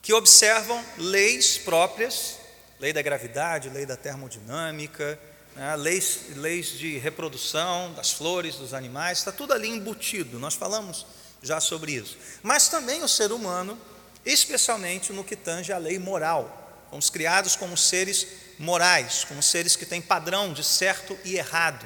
que 0.00 0.12
observam 0.12 0.80
leis 0.96 1.58
próprias, 1.58 2.36
lei 2.78 2.92
da 2.92 3.02
gravidade, 3.02 3.68
lei 3.68 3.84
da 3.84 3.96
termodinâmica, 3.96 5.18
né, 5.56 5.74
leis, 5.74 6.26
leis 6.36 6.68
de 6.78 6.96
reprodução 6.98 7.92
das 7.94 8.12
flores, 8.12 8.54
dos 8.54 8.72
animais, 8.72 9.18
está 9.18 9.32
tudo 9.32 9.52
ali 9.52 9.68
embutido, 9.68 10.38
nós 10.38 10.54
falamos 10.54 11.04
já 11.42 11.58
sobre 11.58 11.90
isso. 11.90 12.16
Mas 12.40 12.68
também 12.68 13.02
o 13.02 13.08
ser 13.08 13.32
humano, 13.32 13.76
especialmente 14.24 15.12
no 15.12 15.24
que 15.24 15.34
tange 15.34 15.72
a 15.72 15.78
lei 15.78 15.98
moral, 15.98 16.86
fomos 16.88 17.10
criados 17.10 17.56
como 17.56 17.76
seres 17.76 18.28
morais, 18.60 19.24
como 19.24 19.42
seres 19.42 19.74
que 19.74 19.84
têm 19.84 20.00
padrão 20.00 20.52
de 20.52 20.62
certo 20.62 21.18
e 21.24 21.34
errado, 21.34 21.84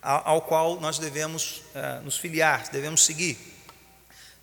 ao, 0.00 0.28
ao 0.28 0.42
qual 0.42 0.80
nós 0.80 0.98
devemos 0.98 1.62
uh, 1.74 2.02
nos 2.02 2.16
filiar, 2.16 2.70
devemos 2.70 3.04
seguir. 3.04 3.57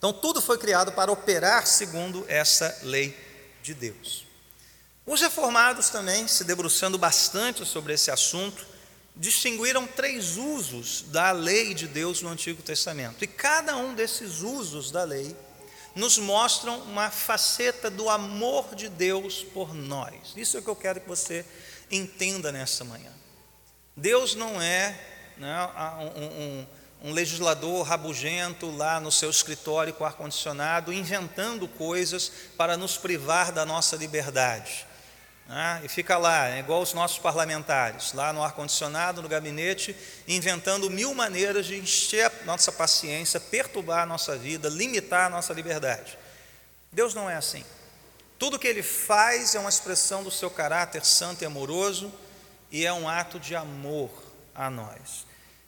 Então, 0.08 0.14
tudo 0.14 0.40
foi 0.40 0.60
criado 0.60 0.92
para 0.92 1.12
operar 1.12 1.66
segundo 1.66 2.24
essa 2.28 2.78
lei 2.84 3.18
de 3.64 3.74
Deus. 3.74 4.24
Os 5.04 5.20
reformados 5.20 5.90
também, 5.90 6.28
se 6.28 6.44
debruçando 6.44 6.96
bastante 6.96 7.66
sobre 7.66 7.94
esse 7.94 8.12
assunto, 8.12 8.68
distinguiram 9.16 9.88
três 9.88 10.38
usos 10.38 11.06
da 11.08 11.32
lei 11.32 11.74
de 11.74 11.88
Deus 11.88 12.22
no 12.22 12.30
Antigo 12.30 12.62
Testamento. 12.62 13.24
E 13.24 13.28
cada 13.28 13.76
um 13.78 13.96
desses 13.96 14.42
usos 14.42 14.92
da 14.92 15.04
lei 15.04 15.36
nos 15.96 16.20
mostram 16.20 16.82
uma 16.82 17.10
faceta 17.10 17.90
do 17.90 18.08
amor 18.08 18.76
de 18.76 18.88
Deus 18.88 19.44
por 19.56 19.74
nós. 19.74 20.34
Isso 20.38 20.56
é 20.56 20.60
o 20.60 20.64
que 20.64 20.70
eu 20.70 20.76
quero 20.76 21.02
que 21.02 21.10
você 21.10 21.44
entenda 21.90 22.52
nessa 22.52 22.84
manhã. 22.84 23.12
Deus 23.98 24.36
não 24.36 24.62
é 24.62 25.00
né, 25.36 25.68
um, 26.16 26.26
um, 26.26 26.68
um 27.04 27.12
legislador 27.12 27.86
rabugento 27.86 28.70
lá 28.72 29.00
no 29.00 29.12
seu 29.12 29.30
escritório 29.30 29.94
com 29.94 30.06
ar-condicionado, 30.06 30.92
inventando 30.92 31.68
coisas 31.68 32.32
para 32.58 32.76
nos 32.76 32.98
privar 32.98 33.52
da 33.52 33.66
nossa 33.66 33.96
liberdade. 33.96 34.86
Né? 35.48 35.82
E 35.84 35.88
fica 35.88 36.18
lá, 36.18 36.50
é 36.50 36.60
igual 36.60 36.82
os 36.82 36.94
nossos 36.94 37.20
parlamentares, 37.20 38.14
lá 38.14 38.34
no 38.34 38.44
ar-condicionado, 38.44 39.22
no 39.22 39.30
gabinete, 39.30 39.96
inventando 40.28 40.90
mil 40.90 41.14
maneiras 41.14 41.68
de 41.68 41.78
encher 41.78 42.26
a 42.26 42.46
nossa 42.46 42.72
paciência, 42.72 43.40
perturbar 43.40 44.04
a 44.04 44.06
nossa 44.06 44.36
vida, 44.36 44.70
limitar 44.70 45.28
a 45.28 45.30
nossa 45.30 45.54
liberdade. 45.54 46.18
Deus 46.92 47.14
não 47.14 47.30
é 47.30 47.36
assim. 47.36 47.64
Tudo 48.40 48.60
que 48.60 48.68
ele 48.68 48.84
faz 48.84 49.54
é 49.54 49.60
uma 49.60 49.70
expressão 49.70 50.24
do 50.24 50.32
seu 50.32 50.50
caráter 50.50 51.06
santo 51.06 51.44
e 51.44 51.46
amoroso 51.46 52.12
e 52.72 52.86
é 52.86 52.92
um 52.92 53.08
ato 53.08 53.40
de 53.40 53.56
amor 53.56 54.10
a 54.54 54.70
nós. 54.70 55.26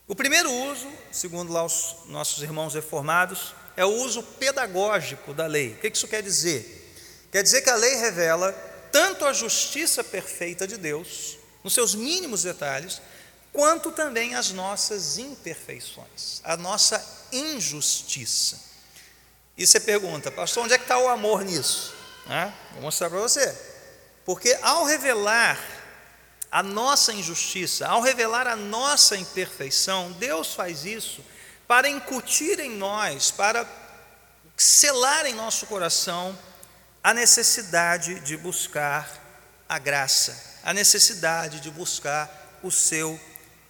O 0.07 0.15
primeiro 0.15 0.49
uso, 0.49 0.89
segundo 1.11 1.51
lá 1.51 1.65
os 1.65 1.97
nossos 2.05 2.41
irmãos 2.41 2.73
reformados, 2.73 3.53
é 3.75 3.83
o 3.83 3.89
uso 3.89 4.23
pedagógico 4.23 5.33
da 5.33 5.45
lei. 5.45 5.73
O 5.73 5.77
que 5.79 5.89
isso 5.89 6.07
quer 6.07 6.23
dizer? 6.23 6.95
Quer 7.29 7.43
dizer 7.43 7.61
que 7.61 7.69
a 7.69 7.75
lei 7.75 7.95
revela 7.95 8.53
tanto 8.89 9.25
a 9.25 9.33
justiça 9.33 10.01
perfeita 10.05 10.65
de 10.65 10.77
Deus, 10.77 11.37
nos 11.61 11.73
seus 11.73 11.93
mínimos 11.93 12.43
detalhes, 12.43 13.01
quanto 13.51 13.91
também 13.91 14.33
as 14.33 14.51
nossas 14.51 15.17
imperfeições, 15.17 16.39
a 16.41 16.55
nossa 16.55 17.03
injustiça. 17.33 18.61
E 19.57 19.67
você 19.67 19.79
pergunta, 19.79 20.31
pastor, 20.31 20.63
onde 20.63 20.73
é 20.73 20.77
que 20.77 20.85
está 20.85 20.97
o 20.97 21.09
amor 21.09 21.43
nisso? 21.43 21.93
Ah, 22.29 22.53
vou 22.71 22.83
mostrar 22.83 23.09
para 23.09 23.19
você. 23.19 23.53
Porque 24.23 24.57
ao 24.61 24.85
revelar 24.85 25.59
a 26.51 26.63
nossa 26.63 27.13
injustiça, 27.13 27.87
ao 27.87 28.01
revelar 28.01 28.47
a 28.47 28.55
nossa 28.55 29.17
imperfeição, 29.17 30.11
Deus 30.13 30.53
faz 30.53 30.85
isso 30.85 31.23
para 31.67 31.89
incutir 31.89 32.59
em 32.59 32.71
nós, 32.71 33.31
para 33.31 33.67
selar 34.55 35.25
em 35.25 35.33
nosso 35.33 35.67
coração 35.67 36.37
a 37.03 37.13
necessidade 37.13 38.19
de 38.21 38.37
buscar 38.37 39.07
a 39.67 39.77
graça, 39.77 40.59
a 40.63 40.73
necessidade 40.73 41.59
de 41.59 41.69
buscar 41.69 42.59
o 42.63 42.71
seu 42.71 43.19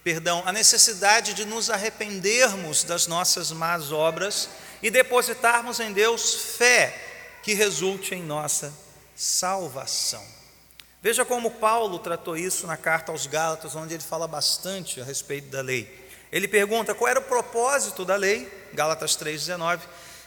perdão, 0.03 0.41
a 0.45 0.53
necessidade 0.53 1.33
de 1.33 1.43
nos 1.43 1.69
arrependermos 1.69 2.83
das 2.83 3.07
nossas 3.07 3.51
más 3.51 3.91
obras 3.91 4.47
e 4.81 4.89
depositarmos 4.89 5.79
em 5.79 5.91
Deus 5.91 6.33
fé 6.57 7.39
que 7.43 7.53
resulte 7.53 8.15
em 8.15 8.23
nossa 8.23 8.73
salvação. 9.15 10.23
Veja 11.01 11.23
como 11.23 11.51
Paulo 11.51 11.99
tratou 11.99 12.35
isso 12.35 12.65
na 12.65 12.75
carta 12.75 13.11
aos 13.11 13.27
Gálatas, 13.27 13.75
onde 13.75 13.93
ele 13.93 14.03
fala 14.03 14.27
bastante 14.27 14.99
a 14.99 15.03
respeito 15.03 15.49
da 15.49 15.61
lei. 15.61 16.07
Ele 16.31 16.47
pergunta 16.47 16.95
qual 16.95 17.09
era 17.09 17.19
o 17.19 17.23
propósito 17.23 18.03
da 18.03 18.15
lei, 18.15 18.51
Gálatas 18.73 19.15
3,19. 19.15 19.81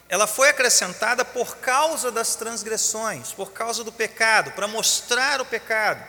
Ela 0.09 0.27
foi 0.27 0.49
acrescentada 0.49 1.25
por 1.25 1.59
causa 1.59 2.11
das 2.11 2.35
transgressões, 2.35 3.33
por 3.33 3.53
causa 3.53 3.85
do 3.85 3.93
pecado, 3.93 4.53
para 4.53 4.67
mostrar 4.67 5.41
o 5.41 5.45
pecado, 5.45 6.05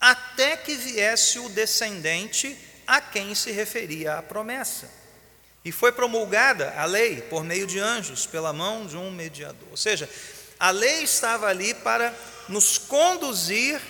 até 0.00 0.56
que 0.56 0.74
viesse 0.74 1.38
o 1.38 1.48
descendente 1.48 2.56
a 2.86 3.00
quem 3.00 3.34
se 3.34 3.50
referia 3.50 4.14
a 4.14 4.22
promessa. 4.22 4.88
E 5.64 5.70
foi 5.70 5.92
promulgada 5.92 6.72
a 6.76 6.84
lei 6.86 7.20
por 7.22 7.44
meio 7.44 7.66
de 7.66 7.78
anjos, 7.78 8.24
pela 8.24 8.52
mão 8.52 8.86
de 8.86 8.96
um 8.96 9.10
mediador. 9.10 9.68
Ou 9.70 9.76
seja, 9.76 10.08
a 10.58 10.70
lei 10.70 11.02
estava 11.02 11.46
ali 11.46 11.74
para 11.74 12.14
nos 12.48 12.78
conduzir 12.78 13.80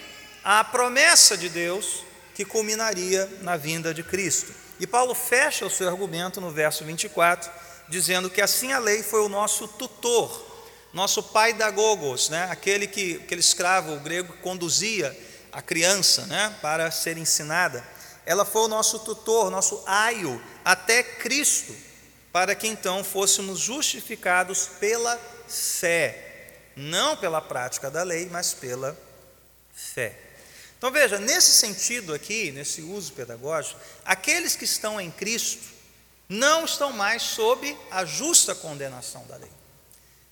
à 0.43 0.65
promessa 0.65 1.37
de 1.37 1.49
Deus 1.49 2.03
que 2.35 2.45
culminaria 2.45 3.29
na 3.43 3.57
vinda 3.57 3.93
de 3.93 4.03
Cristo. 4.03 4.53
E 4.81 4.87
Paulo 4.87 5.15
fecha 5.15 5.67
o 5.67 5.71
seu 5.71 5.88
argumento 5.88 6.41
no 6.41 6.50
verso 6.50 6.85
24, 6.85 7.50
dizendo 7.88 8.31
que 8.31 8.41
assim 8.41 8.73
a 8.73 8.79
lei 8.79 9.03
foi 9.03 9.21
o 9.23 9.29
nosso 9.29 9.67
tutor, 9.67 10.47
nosso 10.93 11.23
pai 11.23 11.53
da 11.53 11.71
gogos, 11.71 12.29
né? 12.29 12.49
aquele 12.50 12.87
que 12.87 13.17
aquele 13.17 13.41
escravo 13.41 13.99
grego 14.00 14.33
que 14.33 14.41
conduzia 14.41 15.17
a 15.50 15.61
criança 15.61 16.27
né? 16.27 16.55
para 16.62 16.91
ser 16.91 17.19
ensinada. 17.19 17.85
Ela 18.25 18.45
foi 18.45 18.62
o 18.62 18.69
nosso 18.69 19.00
tutor, 19.00 19.50
nosso 19.50 19.83
aio, 19.87 20.41
até 20.65 21.03
Cristo, 21.03 21.75
para 22.31 22.55
que 22.55 22.69
então 22.69 23.03
fôssemos 23.03 23.59
justificados 23.59 24.69
pela 24.79 25.19
fé 25.49 26.27
não 26.78 27.16
pela 27.16 27.40
prática 27.40 27.90
da 27.90 28.02
lei, 28.02 28.28
mas 28.30 28.54
pela 28.54 28.97
fé. 29.75 30.16
Então 30.78 30.92
veja, 30.92 31.18
nesse 31.18 31.52
sentido 31.52 32.14
aqui, 32.14 32.52
nesse 32.52 32.82
uso 32.82 33.12
pedagógico, 33.12 33.80
aqueles 34.04 34.54
que 34.54 34.64
estão 34.64 35.00
em 35.00 35.11
Cristo 35.11 35.64
não 36.28 36.64
estão 36.64 36.92
mais 36.92 37.23
sob 37.23 37.76
a 37.90 38.04
justa 38.04 38.54
condenação 38.54 39.26
da 39.26 39.37
lei. 39.37 39.50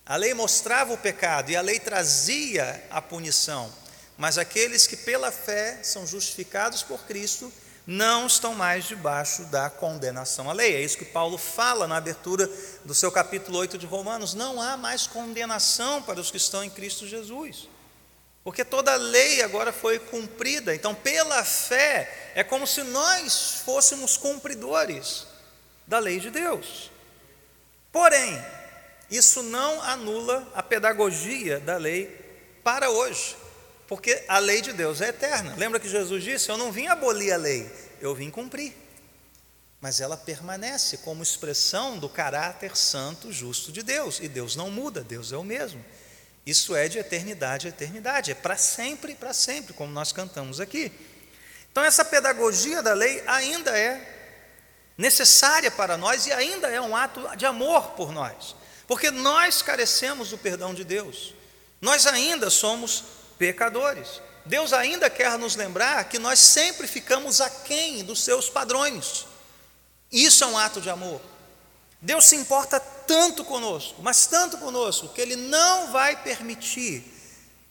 A 0.04 0.14
lei 0.14 0.34
mostrava 0.34 0.92
o 0.92 0.98
pecado 0.98 1.50
e 1.50 1.56
a 1.56 1.60
lei 1.60 1.80
trazia 1.80 2.86
a 2.90 3.02
punição, 3.02 3.72
mas 4.16 4.38
aqueles 4.38 4.86
que 4.86 4.96
pela 4.96 5.32
fé 5.32 5.80
são 5.82 6.06
justificados 6.06 6.82
por 6.84 7.02
Cristo 7.06 7.52
não 7.86 8.26
estão 8.26 8.52
mais 8.52 8.84
debaixo 8.84 9.44
da 9.44 9.70
condenação 9.70 10.50
à 10.50 10.52
lei. 10.52 10.74
É 10.74 10.80
isso 10.80 10.98
que 10.98 11.04
Paulo 11.04 11.38
fala 11.38 11.86
na 11.86 11.96
abertura 11.96 12.50
do 12.84 12.92
seu 12.92 13.12
capítulo 13.12 13.58
8 13.58 13.78
de 13.78 13.86
Romanos. 13.86 14.34
Não 14.34 14.60
há 14.60 14.76
mais 14.76 15.06
condenação 15.06 16.02
para 16.02 16.20
os 16.20 16.30
que 16.30 16.36
estão 16.36 16.64
em 16.64 16.70
Cristo 16.70 17.06
Jesus. 17.06 17.68
Porque 18.42 18.64
toda 18.64 18.92
a 18.92 18.96
lei 18.96 19.40
agora 19.42 19.72
foi 19.72 20.00
cumprida. 20.00 20.74
Então, 20.74 20.94
pela 20.94 21.44
fé, 21.44 22.32
é 22.34 22.42
como 22.42 22.66
se 22.66 22.82
nós 22.82 23.62
fôssemos 23.64 24.16
cumpridores 24.16 25.26
da 25.86 26.00
lei 26.00 26.18
de 26.18 26.30
Deus. 26.30 26.90
Porém, 27.92 28.44
isso 29.08 29.42
não 29.44 29.80
anula 29.82 30.46
a 30.54 30.62
pedagogia 30.62 31.60
da 31.60 31.76
lei 31.76 32.06
para 32.64 32.90
hoje. 32.90 33.36
Porque 33.86 34.24
a 34.26 34.38
lei 34.38 34.60
de 34.60 34.72
Deus 34.72 35.00
é 35.00 35.08
eterna. 35.08 35.54
Lembra 35.56 35.78
que 35.78 35.88
Jesus 35.88 36.22
disse: 36.22 36.48
Eu 36.48 36.58
não 36.58 36.72
vim 36.72 36.86
abolir 36.86 37.32
a 37.32 37.36
lei, 37.36 37.70
eu 38.00 38.14
vim 38.14 38.30
cumprir. 38.30 38.74
Mas 39.80 40.00
ela 40.00 40.16
permanece 40.16 40.96
como 40.98 41.22
expressão 41.22 41.98
do 41.98 42.08
caráter 42.08 42.76
santo, 42.76 43.30
justo 43.30 43.70
de 43.70 43.82
Deus. 43.82 44.18
E 44.20 44.28
Deus 44.28 44.56
não 44.56 44.70
muda, 44.70 45.04
Deus 45.04 45.32
é 45.32 45.36
o 45.36 45.44
mesmo. 45.44 45.84
Isso 46.44 46.76
é 46.76 46.88
de 46.88 46.98
eternidade 46.98 47.66
a 47.66 47.70
eternidade, 47.70 48.30
é 48.30 48.34
para 48.34 48.56
sempre 48.56 49.14
para 49.14 49.32
sempre, 49.32 49.74
como 49.74 49.92
nós 49.92 50.12
cantamos 50.12 50.60
aqui. 50.60 50.92
Então, 51.70 51.84
essa 51.84 52.04
pedagogia 52.04 52.82
da 52.82 52.94
lei 52.94 53.22
ainda 53.26 53.76
é 53.76 54.14
necessária 54.96 55.70
para 55.70 55.96
nós 55.96 56.26
e 56.26 56.32
ainda 56.32 56.68
é 56.68 56.80
um 56.80 56.96
ato 56.96 57.36
de 57.36 57.44
amor 57.44 57.90
por 57.90 58.12
nós, 58.12 58.56
porque 58.86 59.10
nós 59.10 59.60
carecemos 59.60 60.30
do 60.30 60.38
perdão 60.38 60.72
de 60.72 60.84
Deus, 60.84 61.34
nós 61.80 62.06
ainda 62.06 62.48
somos 62.48 63.04
pecadores. 63.38 64.20
Deus 64.44 64.72
ainda 64.72 65.10
quer 65.10 65.36
nos 65.38 65.56
lembrar 65.56 66.08
que 66.08 66.18
nós 66.18 66.38
sempre 66.38 66.86
ficamos 66.86 67.40
aquém 67.40 68.04
dos 68.04 68.22
seus 68.22 68.48
padrões. 68.48 69.26
Isso 70.10 70.44
é 70.44 70.46
um 70.46 70.56
ato 70.56 70.80
de 70.80 70.88
amor. 70.88 71.20
Deus 72.00 72.26
se 72.26 72.36
importa 72.36 72.78
tanto 72.78 73.44
conosco, 73.44 74.02
mas 74.02 74.26
tanto 74.26 74.58
conosco, 74.58 75.08
que 75.08 75.20
Ele 75.20 75.36
não 75.36 75.90
vai 75.90 76.16
permitir 76.22 77.04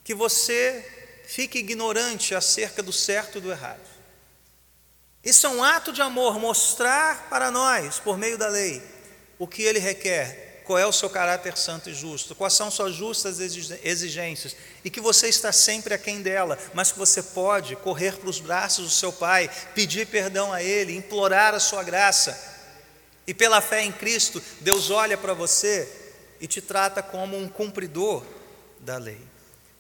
que 0.04 0.14
você 0.14 1.24
fique 1.26 1.60
ignorante 1.60 2.36
acerca 2.36 2.84
do 2.84 2.92
certo 2.92 3.38
e 3.38 3.42
do 3.42 3.52
errado. 3.52 3.96
Isso 5.24 5.48
é 5.48 5.50
um 5.50 5.64
ato 5.64 5.92
de 5.92 6.02
amor, 6.02 6.40
mostrar 6.40 7.28
para 7.30 7.50
nós, 7.50 8.00
por 8.00 8.18
meio 8.18 8.38
da 8.38 8.48
lei, 8.48 8.84
o 9.40 9.48
que 9.48 9.64
Ele 9.64 9.80
requer 9.80 10.45
qual 10.66 10.80
é 10.80 10.86
o 10.86 10.92
seu 10.92 11.10
caráter 11.10 11.58
santo 11.58 11.90
e 11.90 11.94
justo, 11.94 12.36
quais 12.36 12.54
são 12.54 12.72
suas 12.72 12.96
justas 12.96 13.40
exigências, 13.40 14.56
e 14.84 14.90
que 14.90 15.00
você 15.00 15.28
está 15.28 15.52
sempre 15.52 15.94
aquém 15.94 16.22
dela, 16.22 16.58
mas 16.74 16.92
que 16.92 17.00
você 17.00 17.22
pode 17.22 17.76
correr 17.76 18.18
para 18.18 18.30
os 18.30 18.40
braços 18.40 18.86
do 18.86 18.92
seu 18.92 19.14
Pai, 19.14 19.50
pedir 19.74 20.08
perdão 20.08 20.52
a 20.52 20.62
Ele, 20.62 20.96
implorar 20.96 21.54
a 21.54 21.60
sua 21.60 21.84
graça, 21.84 22.54
e 23.28 23.34
pela 23.34 23.62
fé 23.62 23.84
em 23.84 23.92
Cristo, 23.92 24.42
Deus 24.62 24.90
olha 24.90 25.18
para 25.18 25.34
você 25.34 25.88
e 26.40 26.48
te 26.48 26.62
trata 26.62 27.02
como 27.02 27.38
um 27.38 27.48
cumpridor 27.48 28.24
da 28.80 28.98
lei. 28.98 29.22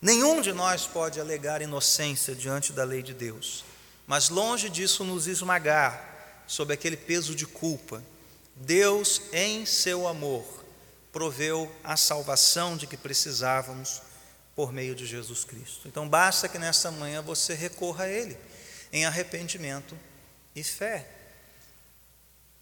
Nenhum 0.01 0.41
de 0.41 0.53
nós 0.53 0.85
pode 0.85 1.19
alegar 1.19 1.61
inocência 1.61 2.35
diante 2.35 2.73
da 2.73 2.83
lei 2.83 3.03
de 3.03 3.13
Deus, 3.13 3.63
mas 4.07 4.29
longe 4.29 4.69
disso 4.69 5.03
nos 5.03 5.27
esmagar 5.27 6.43
sob 6.47 6.73
aquele 6.73 6.97
peso 6.97 7.33
de 7.35 7.45
culpa. 7.45 8.03
Deus, 8.55 9.21
em 9.33 9.65
seu 9.65 10.07
amor, 10.07 10.64
proveu 11.15 11.74
a 11.81 11.95
salvação 11.95 12.75
de 12.75 12.86
que 12.86 12.98
precisávamos 12.98 14.01
por 14.53 14.74
meio 14.74 14.93
de 14.93 15.05
Jesus 15.05 15.45
Cristo. 15.45 15.88
Então 15.88 16.10
basta 16.10 16.50
que 16.50 16.60
nessa 16.60 16.91
manhã 16.91 17.22
você 17.22 17.53
recorra 17.53 18.03
a 18.03 18.10
Ele 18.10 18.38
em 18.91 19.05
arrependimento 19.05 19.98
e 20.53 20.62
fé. 20.62 21.07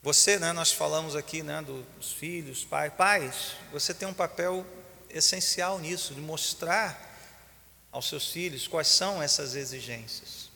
Você, 0.04 0.38
né, 0.38 0.54
nós 0.54 0.72
falamos 0.72 1.16
aqui 1.16 1.42
né, 1.42 1.64
dos 1.64 2.12
filhos, 2.12 2.64
pai, 2.64 2.92
pais, 2.92 3.56
você 3.72 3.92
tem 3.92 4.08
um 4.08 4.14
papel 4.14 4.64
essencial 5.10 5.80
nisso, 5.80 6.14
de 6.14 6.22
mostrar 6.22 7.12
aos 7.92 8.08
seus 8.08 8.32
filhos 8.32 8.68
quais 8.68 8.88
são 8.88 9.20
essas 9.20 9.56
exigências. 9.56 10.52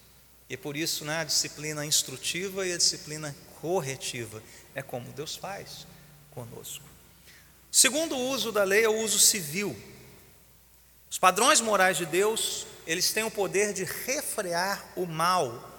E 0.47 0.53
é 0.53 0.57
por 0.57 0.77
isso 0.77 1.03
né, 1.03 1.21
a 1.21 1.23
disciplina 1.23 1.83
instrutiva 1.83 2.63
e 2.67 2.73
a 2.73 2.77
disciplina 2.77 3.35
corretiva 3.59 4.43
é 4.75 4.83
como 4.83 5.11
Deus 5.13 5.35
faz 5.35 5.87
conosco. 6.29 6.96
Segundo 7.71 8.17
uso 8.17 8.51
da 8.51 8.63
lei 8.63 8.85
é 8.85 8.89
o 8.89 9.03
uso 9.03 9.19
civil. 9.19 9.75
Os 11.09 11.17
padrões 11.19 11.61
morais 11.61 11.97
de 11.97 12.05
Deus, 12.05 12.65
eles 12.85 13.11
têm 13.11 13.23
o 13.23 13.31
poder 13.31 13.73
de 13.73 13.83
refrear 13.83 14.83
o 14.95 15.05
mal 15.05 15.71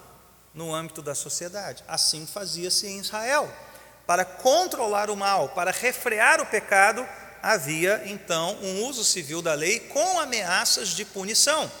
no 0.53 0.73
âmbito 0.73 1.01
da 1.01 1.13
sociedade. 1.13 1.83
Assim 1.87 2.25
fazia-se 2.25 2.87
em 2.87 2.99
Israel. 2.99 3.51
Para 4.05 4.25
controlar 4.25 5.09
o 5.09 5.15
mal, 5.15 5.49
para 5.49 5.71
refrear 5.71 6.41
o 6.41 6.45
pecado, 6.45 7.07
havia 7.41 8.01
então 8.05 8.57
um 8.61 8.85
uso 8.85 9.03
civil 9.03 9.41
da 9.41 9.53
lei 9.53 9.79
com 9.79 10.19
ameaças 10.19 10.89
de 10.89 11.05
punição. 11.05 11.71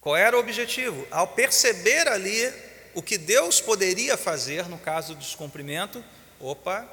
Qual 0.00 0.16
era 0.16 0.36
o 0.36 0.40
objetivo? 0.40 1.06
Ao 1.10 1.28
perceber 1.28 2.08
ali 2.08 2.52
o 2.94 3.02
que 3.02 3.16
Deus 3.16 3.60
poderia 3.60 4.16
fazer 4.16 4.68
no 4.68 4.78
caso 4.78 5.14
do 5.14 5.20
descumprimento, 5.20 6.04
opa, 6.40 6.88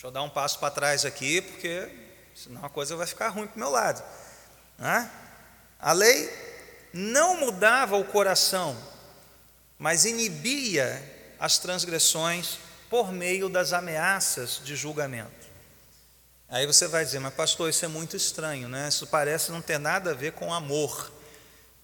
deixa 0.00 0.06
eu 0.06 0.12
dar 0.12 0.22
um 0.22 0.30
passo 0.30 0.58
para 0.58 0.70
trás 0.70 1.04
aqui, 1.04 1.42
porque 1.42 1.86
senão 2.34 2.64
a 2.64 2.70
coisa 2.70 2.96
vai 2.96 3.06
ficar 3.06 3.28
ruim 3.28 3.46
para 3.46 3.56
o 3.56 3.58
meu 3.58 3.68
lado. 3.68 4.02
Né? 4.78 5.10
A 5.78 5.92
lei 5.92 6.26
não 6.90 7.36
mudava 7.36 7.98
o 7.98 8.04
coração, 8.06 8.74
mas 9.78 10.06
inibia 10.06 11.02
as 11.38 11.58
transgressões 11.58 12.58
por 12.88 13.12
meio 13.12 13.50
das 13.50 13.74
ameaças 13.74 14.62
de 14.64 14.74
julgamento. 14.74 15.46
Aí 16.48 16.66
você 16.66 16.88
vai 16.88 17.04
dizer, 17.04 17.18
mas 17.18 17.34
pastor, 17.34 17.68
isso 17.68 17.84
é 17.84 17.88
muito 17.88 18.16
estranho, 18.16 18.70
né? 18.70 18.88
Isso 18.88 19.06
parece 19.06 19.52
não 19.52 19.60
ter 19.60 19.78
nada 19.78 20.12
a 20.12 20.14
ver 20.14 20.32
com 20.32 20.54
amor. 20.54 21.12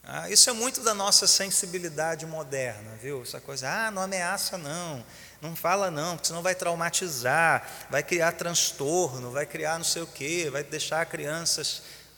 Ah, 0.02 0.30
isso 0.30 0.49
é 0.49 0.54
muito 0.54 0.80
da 0.80 0.94
nossa 0.94 1.26
sensibilidade 1.26 2.25
moderna, 2.25 2.96
viu? 2.96 3.20
Essa 3.20 3.42
coisa, 3.42 3.68
ah, 3.68 3.90
não 3.90 4.00
ameaça 4.00 4.56
não, 4.56 5.04
não 5.40 5.55
fala 5.55 5.90
não, 5.90 6.16
porque 6.16 6.28
senão 6.28 6.43
vai 6.43 6.55
traumatizar, 6.55 7.69
vai 7.90 8.02
criar 8.02 8.33
transtorno, 8.33 9.31
vai 9.31 9.47
criar 9.47 9.78
não 9.78 9.85
sei 9.85 10.02
o 10.02 10.07
quê, 10.07 10.49
vai 10.50 10.62
deixar 10.62 11.02
a 11.02 11.07
criança 11.07 11.62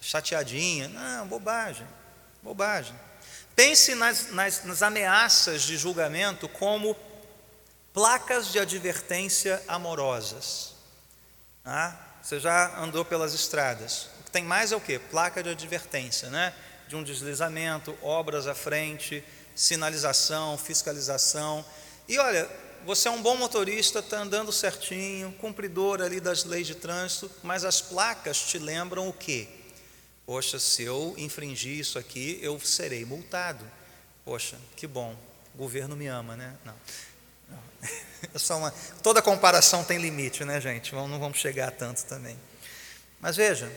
chateadinha. 0.01 0.89
Não, 0.89 1.27
bobagem, 1.27 1.87
bobagem. 2.43 2.95
Pense 3.57 3.95
nas, 3.95 4.31
nas, 4.31 4.65
nas 4.65 4.83
ameaças 4.83 5.63
de 5.63 5.77
julgamento 5.77 6.49
como 6.49 6.97
placas 7.93 8.53
de 8.53 8.59
advertência 8.61 9.61
amorosas. 9.67 10.75
Ah, 11.65 11.97
você 12.23 12.39
já 12.39 12.79
andou 12.79 13.05
pelas 13.05 13.35
estradas. 13.35 14.09
O 14.21 14.25
que 14.25 14.31
tem 14.31 14.45
mais 14.45 14.71
é 14.71 14.77
o 14.77 14.81
que? 14.81 14.99
Placa 14.99 15.43
de 15.43 15.51
advertência, 15.51 16.31
né? 16.31 16.55
De 16.87 16.95
um 16.95 17.03
deslizamento, 17.03 17.99
obras 18.01 18.47
à 18.47 18.55
frente, 18.55 19.25
sinalização, 19.55 20.57
fiscalização. 20.57 21.65
E 22.09 22.19
olha, 22.19 22.49
você 22.85 23.09
é 23.09 23.11
um 23.11 23.23
bom 23.23 23.37
motorista, 23.37 23.99
está 23.99 24.19
andando 24.19 24.53
certinho, 24.53 25.33
cumpridor 25.41 26.01
ali 26.01 26.21
das 26.21 26.45
leis 26.45 26.67
de 26.67 26.75
trânsito, 26.75 27.31
mas 27.43 27.65
as 27.65 27.81
placas 27.81 28.41
te 28.41 28.59
lembram 28.59 29.09
o 29.09 29.13
quê? 29.13 29.49
Poxa, 30.27 30.59
se 30.59 30.83
eu 30.83 31.15
infringir 31.17 31.79
isso 31.79 31.99
aqui, 31.99 32.39
eu 32.43 32.61
serei 32.61 33.05
multado. 33.05 33.65
Poxa, 34.25 34.59
que 34.77 34.87
bom, 34.87 35.17
o 35.55 35.59
governo 35.59 35.97
me 35.97 36.07
ama, 36.07 36.37
né? 36.37 36.55
Não. 36.65 36.75
não. 37.49 38.57
Uma, 38.59 38.71
toda 39.03 39.23
comparação 39.23 39.83
tem 39.83 39.99
limite, 39.99 40.45
né, 40.45 40.61
gente? 40.61 40.95
Não 40.95 41.19
vamos 41.19 41.39
chegar 41.39 41.69
a 41.69 41.71
tanto 41.71 42.05
também. 42.05 42.39
Mas 43.21 43.37
veja, 43.37 43.73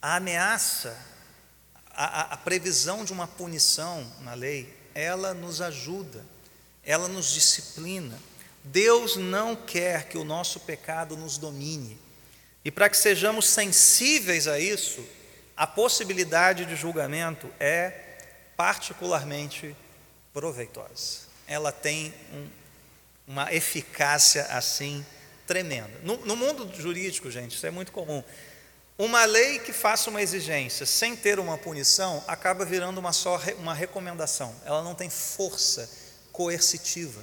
a 0.00 0.16
ameaça, 0.16 0.96
a, 1.90 2.34
a 2.34 2.36
previsão 2.36 3.04
de 3.04 3.12
uma 3.12 3.26
punição 3.26 4.06
na 4.20 4.34
lei, 4.34 4.72
ela 4.94 5.34
nos 5.34 5.60
ajuda, 5.60 6.24
ela 6.84 7.08
nos 7.08 7.30
disciplina. 7.32 8.18
Deus 8.62 9.16
não 9.16 9.54
quer 9.54 10.08
que 10.08 10.16
o 10.16 10.24
nosso 10.24 10.60
pecado 10.60 11.16
nos 11.16 11.36
domine. 11.38 11.98
E 12.64 12.70
para 12.70 12.88
que 12.88 12.96
sejamos 12.96 13.46
sensíveis 13.46 14.48
a 14.48 14.58
isso, 14.58 15.04
a 15.56 15.66
possibilidade 15.66 16.64
de 16.64 16.74
julgamento 16.74 17.48
é 17.60 18.16
particularmente 18.56 19.76
proveitosa. 20.32 21.24
Ela 21.46 21.70
tem 21.70 22.14
um, 22.32 22.48
uma 23.28 23.52
eficácia 23.52 24.44
assim 24.46 25.04
tremenda. 25.46 25.92
No, 26.02 26.16
no 26.24 26.36
mundo 26.36 26.70
jurídico, 26.74 27.30
gente, 27.30 27.54
isso 27.56 27.66
é 27.66 27.70
muito 27.70 27.92
comum. 27.92 28.24
Uma 28.96 29.24
lei 29.24 29.58
que 29.58 29.72
faça 29.72 30.08
uma 30.08 30.22
exigência 30.22 30.86
sem 30.86 31.16
ter 31.16 31.38
uma 31.38 31.58
punição 31.58 32.24
acaba 32.26 32.64
virando 32.64 32.98
uma 32.98 33.12
só 33.12 33.40
uma 33.58 33.74
recomendação. 33.74 34.54
Ela 34.64 34.82
não 34.82 34.94
tem 34.94 35.10
força 35.10 35.90
coercitiva. 36.34 37.22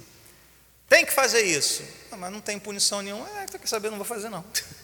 Tem 0.88 1.06
que 1.06 1.12
fazer 1.12 1.42
isso, 1.42 1.84
mas 2.18 2.32
não 2.32 2.40
tem 2.40 2.58
punição 2.58 3.02
nenhuma. 3.02 3.28
É, 3.40 3.46
quer 3.46 3.68
saber? 3.68 3.90
Não 3.90 3.98
vou 3.98 4.06
fazer 4.06 4.28
não. 4.28 4.44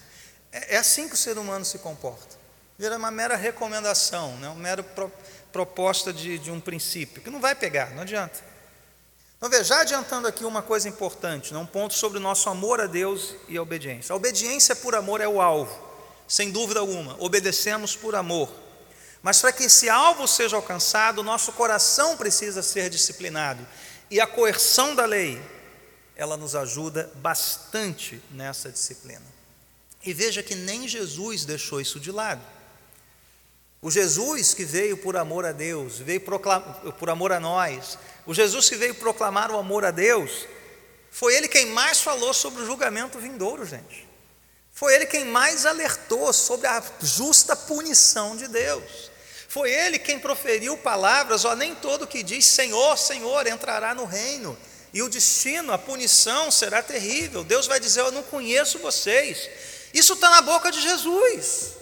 É, 0.51 0.77
é 0.77 0.79
assim 0.79 1.07
que 1.07 1.15
o 1.15 1.17
ser 1.19 1.37
humano 1.37 1.63
se 1.63 1.77
comporta. 1.77 2.35
Vira 2.79 2.97
uma 2.97 3.11
mera 3.11 3.37
recomendação, 3.37 4.35
né? 4.39 4.49
uma 4.49 4.55
mera 4.55 4.83
pro, 4.83 5.13
proposta 5.53 6.11
de, 6.11 6.39
de 6.39 6.51
um 6.51 6.59
princípio, 6.59 7.21
que 7.21 7.29
não 7.29 7.39
vai 7.39 7.55
pegar, 7.55 7.91
não 7.91 8.01
adianta. 8.01 8.43
Então, 9.37 9.51
veja, 9.51 9.65
já 9.65 9.81
adiantando 9.83 10.27
aqui 10.27 10.47
uma 10.47 10.63
coisa 10.63 10.89
importante, 10.89 11.53
né? 11.53 11.59
um 11.59 11.67
ponto 11.67 11.93
sobre 11.93 12.17
o 12.17 12.21
nosso 12.23 12.49
amor 12.49 12.81
a 12.81 12.87
Deus 12.87 13.35
e 13.47 13.59
a 13.59 13.63
obediência. 13.63 14.15
A 14.15 14.17
obediência 14.17 14.75
por 14.75 14.95
amor 14.95 15.21
é 15.21 15.29
o 15.29 15.39
alvo, 15.39 15.79
sem 16.27 16.51
dúvida 16.51 16.81
alguma. 16.81 17.15
Obedecemos 17.19 17.95
por 17.95 18.15
amor. 18.15 18.51
Mas 19.23 19.43
para 19.43 19.53
que 19.53 19.65
esse 19.65 19.91
alvo 19.91 20.27
seja 20.27 20.57
alcançado, 20.57 21.23
nosso 21.23 21.53
coração 21.53 22.17
precisa 22.17 22.63
ser 22.63 22.89
disciplinado. 22.89 23.67
E 24.11 24.21
a 24.21 24.27
coerção 24.27 24.95
da 24.95 25.05
lei, 25.05 25.41
ela 26.17 26.37
nos 26.37 26.55
ajuda 26.55 27.11
bastante 27.17 28.23
nessa 28.31 28.71
disciplina. 28.71 29.27
E 30.05 30.13
veja 30.13 30.43
que 30.43 30.55
nem 30.55 30.89
Jesus 30.89 31.45
deixou 31.45 31.81
isso 31.81 32.01
de 32.01 32.11
lado. 32.11 32.43
O 33.81 33.91
Jesus 33.91 34.55
que 34.55 34.65
veio 34.65 34.97
por 34.97 35.17
amor 35.17 35.45
a 35.45 35.53
Deus, 35.53 35.99
veio 35.99 36.21
por 36.21 37.11
amor 37.11 37.33
a 37.33 37.39
nós, 37.39 37.99
o 38.27 38.35
Jesus 38.35 38.69
que 38.69 38.77
veio 38.77 38.95
proclamar 38.95 39.51
o 39.51 39.59
amor 39.59 39.85
a 39.85 39.91
Deus, 39.91 40.47
foi 41.11 41.37
ele 41.37 41.47
quem 41.47 41.67
mais 41.67 42.01
falou 42.01 42.35
sobre 42.35 42.63
o 42.63 42.67
julgamento 42.67 43.19
vindouro, 43.19 43.65
gente. 43.65 44.09
Foi 44.73 44.95
ele 44.95 45.07
quem 45.07 45.25
mais 45.25 45.67
alertou 45.67 46.33
sobre 46.33 46.67
a 46.67 46.83
justa 47.01 47.55
punição 47.57 48.37
de 48.37 48.49
Deus. 48.49 49.08
Foi 49.49 49.73
ele 49.73 49.99
quem 49.99 50.19
proferiu 50.19 50.77
palavras, 50.77 51.47
ó, 51.47 51.57
nem 51.57 51.75
todo 51.75 52.07
que 52.07 52.23
diz 52.23 52.45
Senhor, 52.45 52.99
Senhor 52.99 53.47
entrará 53.47 53.95
no 53.95 54.05
reino. 54.05 54.57
E 54.93 55.03
o 55.03 55.09
destino, 55.09 55.73
a 55.73 55.79
punição 55.79 56.51
será 56.51 56.83
terrível. 56.83 57.43
Deus 57.43 57.67
vai 57.67 57.81
dizer: 57.81 58.01
Eu 58.01 58.13
não 58.13 58.23
conheço 58.23 58.79
vocês. 58.79 59.49
Isso 59.93 60.13
está 60.13 60.31
na 60.31 60.43
boca 60.43 60.71
de 60.71 60.81
Jesus. 60.81 61.73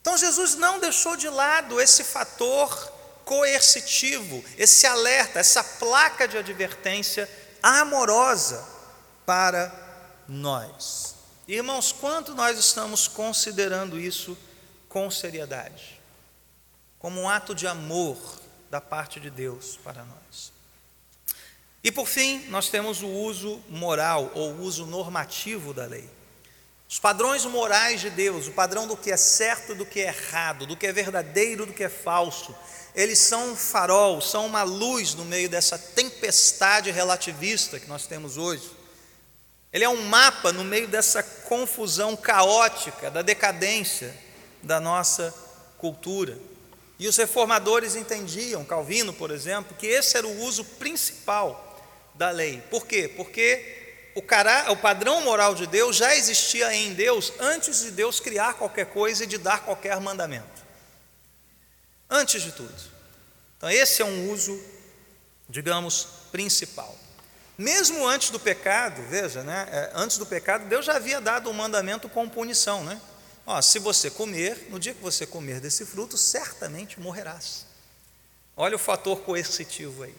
Então 0.00 0.16
Jesus 0.16 0.54
não 0.54 0.78
deixou 0.78 1.16
de 1.16 1.28
lado 1.28 1.80
esse 1.80 2.04
fator 2.04 2.92
coercitivo, 3.24 4.44
esse 4.56 4.86
alerta, 4.86 5.40
essa 5.40 5.64
placa 5.64 6.28
de 6.28 6.38
advertência 6.38 7.28
amorosa 7.62 8.64
para 9.24 9.72
nós. 10.28 11.16
Irmãos, 11.48 11.90
quanto 11.90 12.34
nós 12.34 12.58
estamos 12.58 13.08
considerando 13.08 13.98
isso 13.98 14.38
com 14.88 15.10
seriedade, 15.10 15.95
como 17.06 17.20
um 17.20 17.28
ato 17.28 17.54
de 17.54 17.68
amor 17.68 18.18
da 18.68 18.80
parte 18.80 19.20
de 19.20 19.30
Deus 19.30 19.78
para 19.84 20.04
nós. 20.04 20.52
E 21.84 21.92
por 21.92 22.08
fim, 22.08 22.44
nós 22.48 22.68
temos 22.68 23.00
o 23.00 23.06
uso 23.06 23.62
moral 23.68 24.32
ou 24.34 24.56
uso 24.56 24.84
normativo 24.86 25.72
da 25.72 25.86
lei. 25.86 26.10
Os 26.88 26.98
padrões 26.98 27.44
morais 27.44 28.00
de 28.00 28.10
Deus, 28.10 28.48
o 28.48 28.52
padrão 28.52 28.88
do 28.88 28.96
que 28.96 29.12
é 29.12 29.16
certo, 29.16 29.72
do 29.72 29.86
que 29.86 30.00
é 30.00 30.08
errado, 30.08 30.66
do 30.66 30.76
que 30.76 30.84
é 30.84 30.92
verdadeiro, 30.92 31.64
do 31.64 31.72
que 31.72 31.84
é 31.84 31.88
falso, 31.88 32.52
eles 32.92 33.20
são 33.20 33.52
um 33.52 33.56
farol, 33.56 34.20
são 34.20 34.44
uma 34.44 34.64
luz 34.64 35.14
no 35.14 35.24
meio 35.24 35.48
dessa 35.48 35.78
tempestade 35.78 36.90
relativista 36.90 37.78
que 37.78 37.86
nós 37.86 38.04
temos 38.08 38.36
hoje. 38.36 38.68
Ele 39.72 39.84
é 39.84 39.88
um 39.88 40.02
mapa 40.06 40.52
no 40.52 40.64
meio 40.64 40.88
dessa 40.88 41.22
confusão 41.22 42.16
caótica, 42.16 43.12
da 43.12 43.22
decadência 43.22 44.12
da 44.60 44.80
nossa 44.80 45.32
cultura. 45.78 46.36
E 46.98 47.06
os 47.06 47.16
reformadores 47.16 47.94
entendiam, 47.94 48.64
Calvino, 48.64 49.12
por 49.12 49.30
exemplo, 49.30 49.76
que 49.76 49.86
esse 49.86 50.16
era 50.16 50.26
o 50.26 50.42
uso 50.42 50.64
principal 50.64 51.62
da 52.14 52.30
lei. 52.30 52.62
Por 52.70 52.86
quê? 52.86 53.12
Porque 53.16 54.10
o, 54.14 54.22
cara, 54.22 54.72
o 54.72 54.76
padrão 54.76 55.20
moral 55.20 55.54
de 55.54 55.66
Deus 55.66 55.96
já 55.96 56.16
existia 56.16 56.74
em 56.74 56.94
Deus 56.94 57.32
antes 57.38 57.82
de 57.82 57.90
Deus 57.90 58.18
criar 58.18 58.54
qualquer 58.54 58.86
coisa 58.86 59.24
e 59.24 59.26
de 59.26 59.36
dar 59.36 59.64
qualquer 59.64 60.00
mandamento. 60.00 60.64
Antes 62.08 62.42
de 62.42 62.52
tudo. 62.52 62.74
Então, 63.58 63.68
esse 63.68 64.00
é 64.00 64.04
um 64.04 64.30
uso 64.30 64.58
digamos, 65.48 66.08
principal. 66.32 66.96
Mesmo 67.56 68.06
antes 68.06 68.30
do 68.30 68.38
pecado, 68.38 69.02
veja, 69.08 69.42
né? 69.42 69.66
É, 69.70 69.90
antes 69.94 70.18
do 70.18 70.26
pecado, 70.26 70.66
Deus 70.66 70.84
já 70.84 70.96
havia 70.96 71.20
dado 71.20 71.48
um 71.48 71.52
mandamento 71.52 72.08
com 72.08 72.28
punição, 72.28 72.84
né? 72.84 73.00
Ó, 73.46 73.62
se 73.62 73.78
você 73.78 74.10
comer, 74.10 74.66
no 74.68 74.78
dia 74.78 74.92
que 74.92 75.00
você 75.00 75.24
comer 75.24 75.60
desse 75.60 75.86
fruto, 75.86 76.18
certamente 76.18 76.98
morrerás. 76.98 77.64
Olha 78.56 78.74
o 78.74 78.78
fator 78.78 79.20
coercitivo 79.20 80.02
aí. 80.02 80.14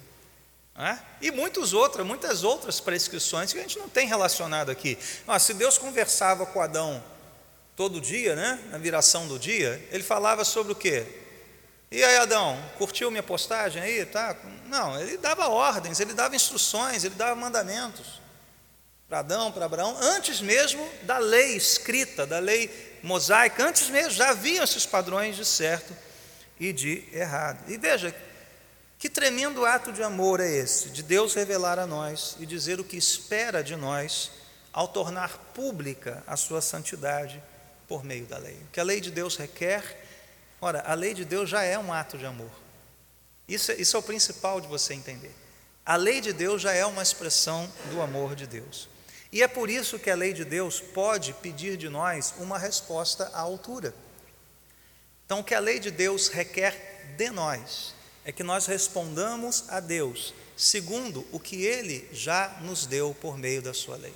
Né? 0.73 1.03
E 1.21 1.29
muitas 1.31 1.73
outras, 1.73 2.05
muitas 2.05 2.43
outras 2.43 2.79
prescrições 2.79 3.51
que 3.51 3.59
a 3.59 3.61
gente 3.63 3.77
não 3.77 3.89
tem 3.89 4.07
relacionado 4.07 4.69
aqui. 4.69 4.97
Ó, 5.27 5.37
se 5.37 5.53
Deus 5.53 5.77
conversava 5.77 6.45
com 6.45 6.61
Adão 6.61 7.03
todo 7.75 7.99
dia, 7.99 8.35
né? 8.35 8.63
Na 8.71 8.77
viração 8.77 9.27
do 9.27 9.37
dia, 9.37 9.85
ele 9.91 10.03
falava 10.03 10.45
sobre 10.45 10.71
o 10.71 10.75
quê? 10.75 11.05
E 11.91 12.03
aí, 12.03 12.17
Adão, 12.17 12.57
curtiu 12.77 13.09
minha 13.11 13.23
postagem 13.23 13.81
aí? 13.81 14.05
Tá? 14.05 14.35
Não, 14.67 14.99
ele 14.99 15.17
dava 15.17 15.47
ordens, 15.47 15.99
ele 15.99 16.13
dava 16.13 16.35
instruções, 16.35 17.03
ele 17.03 17.15
dava 17.15 17.35
mandamentos 17.35 18.21
para 19.07 19.19
Adão, 19.19 19.51
para 19.51 19.65
Abraão, 19.65 19.95
antes 20.01 20.41
mesmo 20.41 20.87
da 21.03 21.17
lei 21.17 21.55
escrita, 21.55 22.25
da 22.25 22.39
lei 22.39 22.67
mosaica, 23.03 23.65
antes 23.65 23.89
mesmo 23.89 24.11
já 24.11 24.29
haviam 24.29 24.63
esses 24.63 24.85
padrões 24.85 25.35
de 25.35 25.45
certo 25.45 25.93
e 26.59 26.73
de 26.73 27.03
errado. 27.11 27.59
E 27.71 27.77
veja, 27.77 28.15
que 28.97 29.09
tremendo 29.09 29.65
ato 29.65 29.91
de 29.91 30.01
amor 30.01 30.39
é 30.39 30.49
esse, 30.49 30.89
de 30.89 31.03
Deus 31.03 31.33
revelar 31.33 31.79
a 31.79 31.87
nós 31.87 32.35
e 32.39 32.45
dizer 32.45 32.79
o 32.79 32.83
que 32.83 32.97
espera 32.97 33.63
de 33.63 33.75
nós 33.75 34.31
ao 34.73 34.87
tornar 34.87 35.37
pública 35.53 36.23
a 36.27 36.35
sua 36.35 36.61
santidade 36.61 37.41
por 37.87 38.03
meio 38.03 38.25
da 38.25 38.37
lei. 38.37 38.57
O 38.67 38.71
que 38.71 38.79
a 38.79 38.83
lei 38.83 38.99
de 38.99 39.11
Deus 39.11 39.37
requer 39.37 40.07
Ora, 40.59 40.83
a 40.87 40.93
lei 40.93 41.13
de 41.13 41.23
Deus 41.23 41.49
já 41.49 41.63
é 41.63 41.77
um 41.77 41.93
ato 41.93 42.17
de 42.17 42.25
amor. 42.25 42.49
Isso, 43.47 43.71
isso 43.73 43.95
é 43.95 43.99
o 43.99 44.03
principal 44.03 44.59
de 44.59 44.67
você 44.67 44.93
entender. 44.93 45.33
A 45.85 45.95
lei 45.95 46.19
de 46.19 46.33
Deus 46.33 46.61
já 46.61 46.73
é 46.73 46.85
uma 46.85 47.01
expressão 47.01 47.71
do 47.91 48.01
amor 48.01 48.35
de 48.35 48.47
Deus. 48.47 48.89
E 49.31 49.43
é 49.43 49.47
por 49.47 49.69
isso 49.69 49.99
que 49.99 50.09
a 50.09 50.15
lei 50.15 50.33
de 50.33 50.45
Deus 50.45 50.79
pode 50.79 51.33
pedir 51.33 51.77
de 51.77 51.89
nós 51.89 52.33
uma 52.37 52.57
resposta 52.57 53.29
à 53.33 53.41
altura. 53.41 53.93
Então, 55.25 55.39
o 55.39 55.43
que 55.43 55.53
a 55.53 55.59
lei 55.59 55.79
de 55.79 55.91
Deus 55.91 56.29
requer 56.29 57.15
de 57.17 57.29
nós 57.29 57.93
é 58.23 58.31
que 58.31 58.43
nós 58.43 58.65
respondamos 58.65 59.65
a 59.69 59.79
Deus 59.79 60.33
segundo 60.55 61.25
o 61.31 61.39
que 61.39 61.63
Ele 61.63 62.07
já 62.11 62.57
nos 62.61 62.85
deu 62.85 63.13
por 63.21 63.37
meio 63.37 63.61
da 63.61 63.73
Sua 63.73 63.95
lei. 63.95 64.13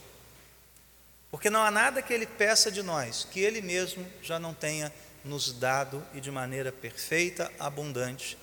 Porque 1.29 1.49
não 1.49 1.61
há 1.61 1.71
nada 1.71 2.01
que 2.01 2.13
Ele 2.13 2.25
peça 2.25 2.71
de 2.71 2.81
nós 2.81 3.27
que 3.29 3.39
Ele 3.39 3.61
mesmo 3.61 4.05
já 4.21 4.39
não 4.39 4.53
tenha 4.53 4.91
nos 5.23 5.53
dado 5.53 6.05
e 6.13 6.19
de 6.19 6.31
maneira 6.31 6.71
perfeita, 6.71 7.51
abundante 7.59 8.37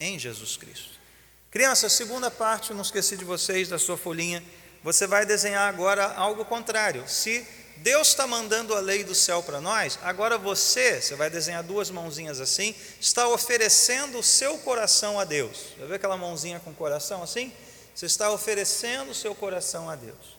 em 0.00 0.18
Jesus 0.18 0.56
Cristo. 0.56 1.00
Criança, 1.50 1.88
segunda 1.88 2.30
parte, 2.30 2.74
não 2.74 2.82
esqueci 2.82 3.16
de 3.16 3.24
vocês 3.24 3.68
da 3.68 3.78
sua 3.78 3.96
folhinha. 3.96 4.42
Você 4.84 5.04
vai 5.04 5.26
desenhar 5.26 5.68
agora 5.68 6.14
algo 6.14 6.44
contrário. 6.44 7.08
Se 7.08 7.44
Deus 7.78 8.08
está 8.08 8.24
mandando 8.24 8.72
a 8.72 8.78
lei 8.78 9.02
do 9.02 9.16
céu 9.16 9.42
para 9.42 9.60
nós, 9.60 9.98
agora 10.02 10.38
você, 10.38 11.00
você 11.00 11.16
vai 11.16 11.28
desenhar 11.28 11.64
duas 11.64 11.90
mãozinhas 11.90 12.40
assim, 12.40 12.72
está 13.00 13.26
oferecendo 13.26 14.18
o 14.18 14.22
seu 14.22 14.56
coração 14.58 15.18
a 15.18 15.24
Deus. 15.24 15.74
Já 15.76 15.86
viu 15.86 15.96
aquela 15.96 16.16
mãozinha 16.16 16.60
com 16.60 16.72
coração 16.72 17.20
assim? 17.20 17.52
Você 17.92 18.06
está 18.06 18.30
oferecendo 18.30 19.10
o 19.10 19.14
seu 19.14 19.34
coração 19.34 19.90
a 19.90 19.96
Deus. 19.96 20.38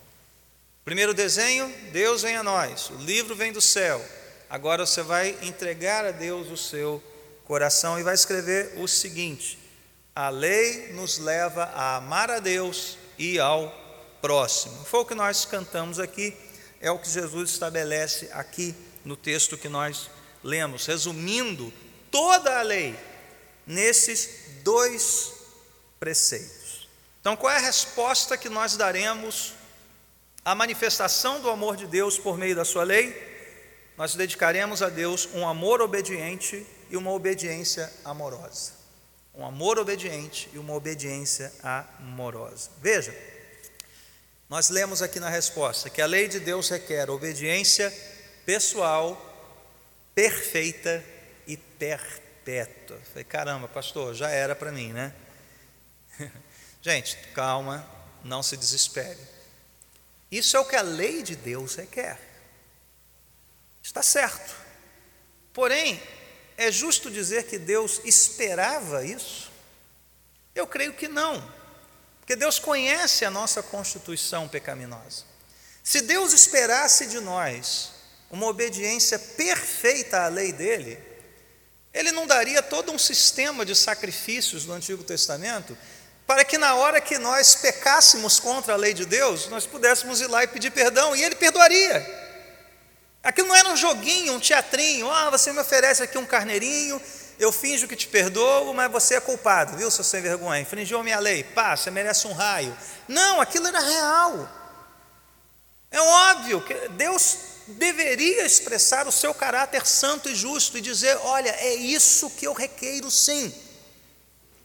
Primeiro 0.85 1.13
desenho, 1.13 1.67
Deus 1.91 2.21
vem 2.21 2.37
a 2.37 2.43
nós, 2.43 2.89
o 2.91 2.95
livro 2.95 3.35
vem 3.35 3.51
do 3.51 3.59
céu, 3.59 3.99
Agora 4.49 4.85
você 4.85 5.01
vai 5.01 5.35
entregar 5.41 6.05
a 6.05 6.11
Deus 6.11 6.49
o 6.49 6.57
seu 6.57 7.03
coração 7.45 7.99
e 7.99 8.03
vai 8.03 8.13
escrever 8.13 8.73
o 8.77 8.87
seguinte: 8.87 9.57
a 10.15 10.29
lei 10.29 10.93
nos 10.93 11.17
leva 11.17 11.63
a 11.73 11.95
amar 11.97 12.29
a 12.29 12.39
Deus 12.39 12.97
e 13.17 13.39
ao 13.39 13.84
próximo. 14.21 14.83
Foi 14.85 15.01
o 15.01 15.05
que 15.05 15.15
nós 15.15 15.45
cantamos 15.45 15.99
aqui, 15.99 16.35
é 16.81 16.89
o 16.91 16.99
que 16.99 17.09
Jesus 17.09 17.51
estabelece 17.51 18.29
aqui 18.33 18.75
no 19.03 19.15
texto 19.15 19.57
que 19.57 19.69
nós 19.69 20.09
lemos, 20.43 20.85
resumindo 20.85 21.71
toda 22.11 22.59
a 22.59 22.61
lei 22.61 22.97
nesses 23.65 24.61
dois 24.63 25.33
preceitos. 25.99 26.87
Então, 27.21 27.35
qual 27.35 27.51
é 27.51 27.57
a 27.57 27.61
resposta 27.61 28.37
que 28.37 28.49
nós 28.49 28.77
daremos 28.77 29.53
à 30.43 30.53
manifestação 30.53 31.41
do 31.41 31.49
amor 31.49 31.75
de 31.75 31.87
Deus 31.87 32.17
por 32.19 32.37
meio 32.37 32.55
da 32.55 32.65
sua 32.65 32.83
lei? 32.83 33.35
nós 33.97 34.13
dedicaremos 34.13 34.81
a 34.81 34.89
Deus 34.89 35.29
um 35.33 35.47
amor 35.47 35.81
obediente 35.81 36.65
e 36.89 36.97
uma 36.97 37.11
obediência 37.11 37.91
amorosa. 38.03 38.73
Um 39.33 39.45
amor 39.45 39.79
obediente 39.79 40.49
e 40.53 40.57
uma 40.57 40.73
obediência 40.73 41.51
amorosa. 41.63 42.69
Veja, 42.81 43.15
nós 44.49 44.69
lemos 44.69 45.01
aqui 45.01 45.19
na 45.19 45.29
resposta 45.29 45.89
que 45.89 46.01
a 46.01 46.05
lei 46.05 46.27
de 46.27 46.39
Deus 46.39 46.69
requer 46.69 47.09
obediência 47.09 47.91
pessoal, 48.45 49.19
perfeita 50.13 51.03
e 51.47 51.57
perpétua. 51.57 52.99
Falei, 53.09 53.23
caramba, 53.23 53.67
pastor, 53.67 54.13
já 54.13 54.29
era 54.29 54.55
para 54.55 54.71
mim, 54.71 54.93
né? 54.93 55.13
Gente, 56.81 57.17
calma, 57.33 57.87
não 58.23 58.43
se 58.43 58.55
desespere. 58.55 59.19
Isso 60.31 60.55
é 60.55 60.59
o 60.59 60.65
que 60.65 60.75
a 60.75 60.81
lei 60.81 61.23
de 61.23 61.35
Deus 61.35 61.75
requer. 61.75 62.19
Está 63.81 64.03
certo. 64.03 64.55
Porém, 65.53 66.01
é 66.57 66.71
justo 66.71 67.09
dizer 67.09 67.45
que 67.45 67.57
Deus 67.57 68.01
esperava 68.03 69.03
isso? 69.03 69.51
Eu 70.53 70.67
creio 70.67 70.93
que 70.93 71.07
não, 71.07 71.43
porque 72.25 72.35
Deus 72.35 72.57
conhece 72.57 73.23
a 73.23 73.29
nossa 73.29 73.61
constituição 73.61 74.47
pecaminosa. 74.47 75.25
Se 75.83 76.01
Deus 76.01 76.33
esperasse 76.33 77.05
de 77.05 77.19
nós 77.19 77.91
uma 78.31 78.47
obediência 78.47 79.19
perfeita 79.19 80.21
à 80.21 80.27
lei 80.27 80.51
dele, 80.51 80.97
ele 81.93 82.11
não 82.11 82.25
daria 82.25 82.63
todo 82.63 82.91
um 82.91 82.97
sistema 82.97 83.63
de 83.63 83.75
sacrifícios 83.75 84.65
no 84.65 84.73
Antigo 84.73 85.03
Testamento 85.03 85.77
para 86.25 86.43
que 86.43 86.57
na 86.57 86.73
hora 86.73 86.99
que 86.99 87.19
nós 87.19 87.53
pecássemos 87.53 88.39
contra 88.39 88.73
a 88.73 88.77
lei 88.77 88.95
de 88.95 89.05
Deus, 89.05 89.47
nós 89.47 89.67
pudéssemos 89.67 90.19
ir 90.19 90.25
lá 90.25 90.43
e 90.43 90.47
pedir 90.47 90.71
perdão 90.71 91.15
e 91.15 91.23
ele 91.23 91.35
perdoaria. 91.35 92.25
Aquilo 93.21 93.49
não 93.49 93.55
era 93.55 93.69
um 93.69 93.77
joguinho, 93.77 94.33
um 94.33 94.39
teatrinho. 94.39 95.11
Ah, 95.11 95.29
você 95.29 95.53
me 95.53 95.59
oferece 95.59 96.01
aqui 96.01 96.17
um 96.17 96.25
carneirinho, 96.25 96.99
eu 97.39 97.51
finjo 97.51 97.87
que 97.87 97.95
te 97.95 98.07
perdoo, 98.07 98.73
mas 98.73 98.91
você 98.91 99.15
é 99.15 99.19
culpado, 99.19 99.77
viu, 99.77 99.91
seu 99.91 100.03
sem 100.03 100.21
vergonha? 100.21 100.61
Infringiu 100.61 101.03
minha 101.03 101.19
lei, 101.19 101.43
pá, 101.43 101.75
você 101.75 101.91
merece 101.91 102.27
um 102.27 102.33
raio. 102.33 102.75
Não, 103.07 103.41
aquilo 103.41 103.67
era 103.67 103.79
real. 103.79 104.49
É 105.91 106.01
óbvio 106.01 106.61
que 106.61 106.73
Deus 106.89 107.37
deveria 107.67 108.45
expressar 108.45 109.07
o 109.07 109.11
seu 109.11 109.33
caráter 109.33 109.85
santo 109.85 110.29
e 110.29 110.35
justo 110.35 110.77
e 110.77 110.81
dizer: 110.81 111.17
olha, 111.23 111.49
é 111.49 111.73
isso 111.73 112.29
que 112.31 112.45
eu 112.45 112.53
requeiro 112.53 113.09
sim. 113.11 113.53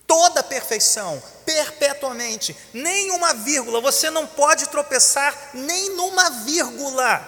Toda 0.06 0.42
perfeição, 0.42 1.22
perpetuamente, 1.44 2.56
nem 2.74 3.12
uma 3.12 3.32
vírgula, 3.32 3.80
você 3.80 4.10
não 4.10 4.26
pode 4.26 4.68
tropeçar 4.68 5.50
nem 5.54 5.90
numa 5.94 6.30
vírgula. 6.30 7.26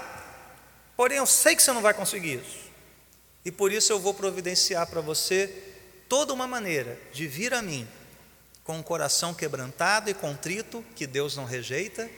Porém, 0.97 1.19
eu 1.19 1.27
sei 1.27 1.55
que 1.55 1.63
você 1.63 1.73
não 1.73 1.81
vai 1.81 1.95
conseguir 1.95 2.41
isso. 2.41 2.62
E 3.45 3.51
por 3.51 3.73
isso 3.73 3.93
eu 3.93 3.99
vou 3.99 4.15
providenciar 4.15 4.87
para 4.87 5.01
você 5.01 5.49
toda 6.09 6.33
uma 6.33 6.47
maneira 6.47 6.99
de 7.13 7.27
vir 7.27 7.55
a 7.55 7.63
mim 7.63 7.89
com 8.65 8.79
um 8.79 8.83
coração 8.83 9.35
quebrantado 9.35 10.09
e 10.09 10.15
contrito, 10.15 10.85
que 10.95 11.07
Deus 11.07 11.37
não 11.37 11.45
rejeita, 11.45 12.09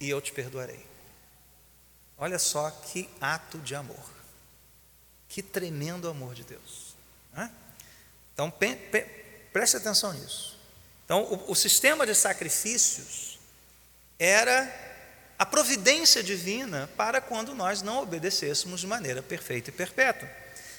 e 0.00 0.08
eu 0.08 0.20
te 0.20 0.32
perdoarei. 0.32 0.84
Olha 2.16 2.38
só 2.38 2.70
que 2.70 3.08
ato 3.20 3.58
de 3.58 3.74
amor. 3.74 4.12
Que 5.28 5.42
tremendo 5.42 6.08
amor 6.08 6.34
de 6.34 6.44
Deus. 6.44 6.94
Né? 7.32 7.50
Então, 8.32 8.52
preste 9.52 9.76
atenção 9.76 10.12
nisso. 10.12 10.58
Então, 11.04 11.22
o, 11.24 11.52
o 11.52 11.54
sistema 11.54 12.06
de 12.06 12.14
sacrifícios 12.14 13.38
era 14.18 14.93
a 15.38 15.44
providência 15.44 16.22
divina 16.22 16.88
para 16.96 17.20
quando 17.20 17.54
nós 17.54 17.82
não 17.82 18.02
obedecêssemos 18.02 18.80
de 18.80 18.86
maneira 18.86 19.22
perfeita 19.22 19.70
e 19.70 19.72
perpétua. 19.72 20.28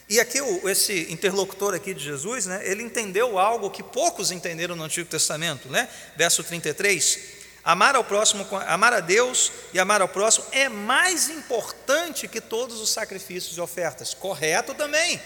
E 0.07 0.19
aqui 0.19 0.37
esse 0.69 1.11
interlocutor 1.11 1.73
aqui 1.73 1.93
de 1.93 2.03
Jesus, 2.03 2.45
né, 2.45 2.61
ele 2.63 2.83
entendeu 2.83 3.39
algo 3.39 3.71
que 3.71 3.81
poucos 3.81 4.31
entenderam 4.31 4.75
no 4.75 4.83
Antigo 4.83 5.09
Testamento, 5.09 5.67
né? 5.67 5.89
Verso 6.15 6.43
33, 6.43 7.19
amar 7.63 7.95
ao 7.95 8.03
próximo, 8.03 8.47
amar 8.67 8.93
a 8.93 8.99
Deus 8.99 9.51
e 9.73 9.79
amar 9.79 10.01
ao 10.01 10.07
próximo 10.07 10.45
é 10.51 10.69
mais 10.69 11.29
importante 11.29 12.27
que 12.27 12.39
todos 12.39 12.79
os 12.79 12.91
sacrifícios 12.91 13.57
e 13.57 13.61
ofertas. 13.61 14.13
Correto 14.13 14.75
também. 14.75 15.19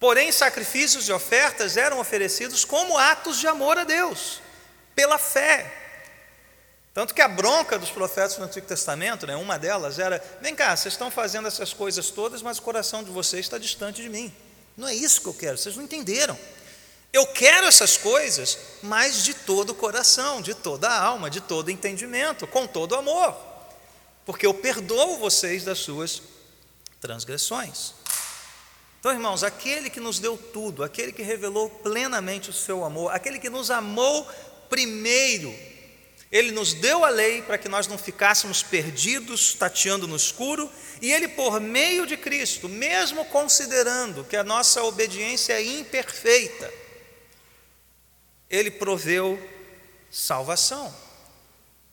Porém, 0.00 0.32
sacrifícios 0.32 1.08
e 1.08 1.12
ofertas 1.12 1.76
eram 1.76 1.98
oferecidos 1.98 2.64
como 2.64 2.96
atos 2.96 3.38
de 3.38 3.46
amor 3.46 3.76
a 3.76 3.84
Deus, 3.84 4.40
pela 4.94 5.18
fé, 5.18 5.87
tanto 6.98 7.14
que 7.14 7.22
a 7.22 7.28
bronca 7.28 7.78
dos 7.78 7.90
profetas 7.90 8.36
no 8.38 8.44
Antigo 8.46 8.66
Testamento, 8.66 9.24
né, 9.24 9.36
uma 9.36 9.56
delas 9.56 10.00
era: 10.00 10.20
vem 10.40 10.52
cá, 10.52 10.74
vocês 10.74 10.94
estão 10.94 11.12
fazendo 11.12 11.46
essas 11.46 11.72
coisas 11.72 12.10
todas, 12.10 12.42
mas 12.42 12.58
o 12.58 12.62
coração 12.62 13.04
de 13.04 13.10
vocês 13.12 13.46
está 13.46 13.56
distante 13.56 14.02
de 14.02 14.08
mim. 14.08 14.34
Não 14.76 14.88
é 14.88 14.96
isso 14.96 15.20
que 15.20 15.28
eu 15.28 15.34
quero, 15.34 15.56
vocês 15.56 15.76
não 15.76 15.84
entenderam. 15.84 16.36
Eu 17.12 17.24
quero 17.28 17.68
essas 17.68 17.96
coisas, 17.96 18.58
mas 18.82 19.22
de 19.22 19.32
todo 19.32 19.70
o 19.70 19.74
coração, 19.76 20.42
de 20.42 20.54
toda 20.54 20.88
a 20.88 21.00
alma, 21.00 21.30
de 21.30 21.40
todo 21.40 21.70
entendimento, 21.70 22.48
com 22.48 22.66
todo 22.66 22.96
amor, 22.96 23.32
porque 24.26 24.44
eu 24.44 24.52
perdoo 24.52 25.18
vocês 25.18 25.62
das 25.62 25.78
suas 25.78 26.20
transgressões. 27.00 27.94
Então, 28.98 29.12
irmãos, 29.12 29.44
aquele 29.44 29.88
que 29.88 30.00
nos 30.00 30.18
deu 30.18 30.36
tudo, 30.36 30.82
aquele 30.82 31.12
que 31.12 31.22
revelou 31.22 31.70
plenamente 31.70 32.50
o 32.50 32.52
seu 32.52 32.84
amor, 32.84 33.14
aquele 33.14 33.38
que 33.38 33.48
nos 33.48 33.70
amou 33.70 34.28
primeiro, 34.68 35.54
ele 36.30 36.52
nos 36.52 36.74
deu 36.74 37.04
a 37.04 37.08
lei 37.08 37.40
para 37.42 37.56
que 37.56 37.68
nós 37.68 37.86
não 37.86 37.96
ficássemos 37.96 38.62
perdidos, 38.62 39.54
tateando 39.54 40.06
no 40.06 40.16
escuro, 40.16 40.70
e 41.00 41.10
ele, 41.10 41.28
por 41.28 41.58
meio 41.58 42.06
de 42.06 42.16
Cristo, 42.16 42.68
mesmo 42.68 43.24
considerando 43.26 44.24
que 44.24 44.36
a 44.36 44.44
nossa 44.44 44.82
obediência 44.82 45.54
é 45.54 45.64
imperfeita, 45.64 46.70
ele 48.50 48.70
proveu 48.70 49.38
salvação 50.10 50.94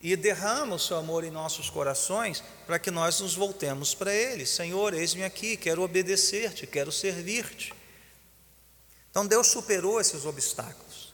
e 0.01 0.15
derrama 0.15 0.75
o 0.75 0.79
seu 0.79 0.97
amor 0.97 1.23
em 1.23 1.31
nossos 1.31 1.69
corações 1.69 2.43
para 2.67 2.77
que 2.77 2.91
nós 2.91 3.19
nos 3.19 3.35
voltemos 3.35 3.95
para 3.95 4.13
Ele. 4.13 4.45
Senhor, 4.45 4.93
eis-me 4.93 5.23
aqui, 5.23 5.57
quero 5.57 5.81
obedecer-te, 5.81 6.67
quero 6.67 6.91
servir-te. 6.91 7.73
Então 9.09 9.25
Deus 9.25 9.47
superou 9.47 9.99
esses 9.99 10.25
obstáculos. 10.25 11.13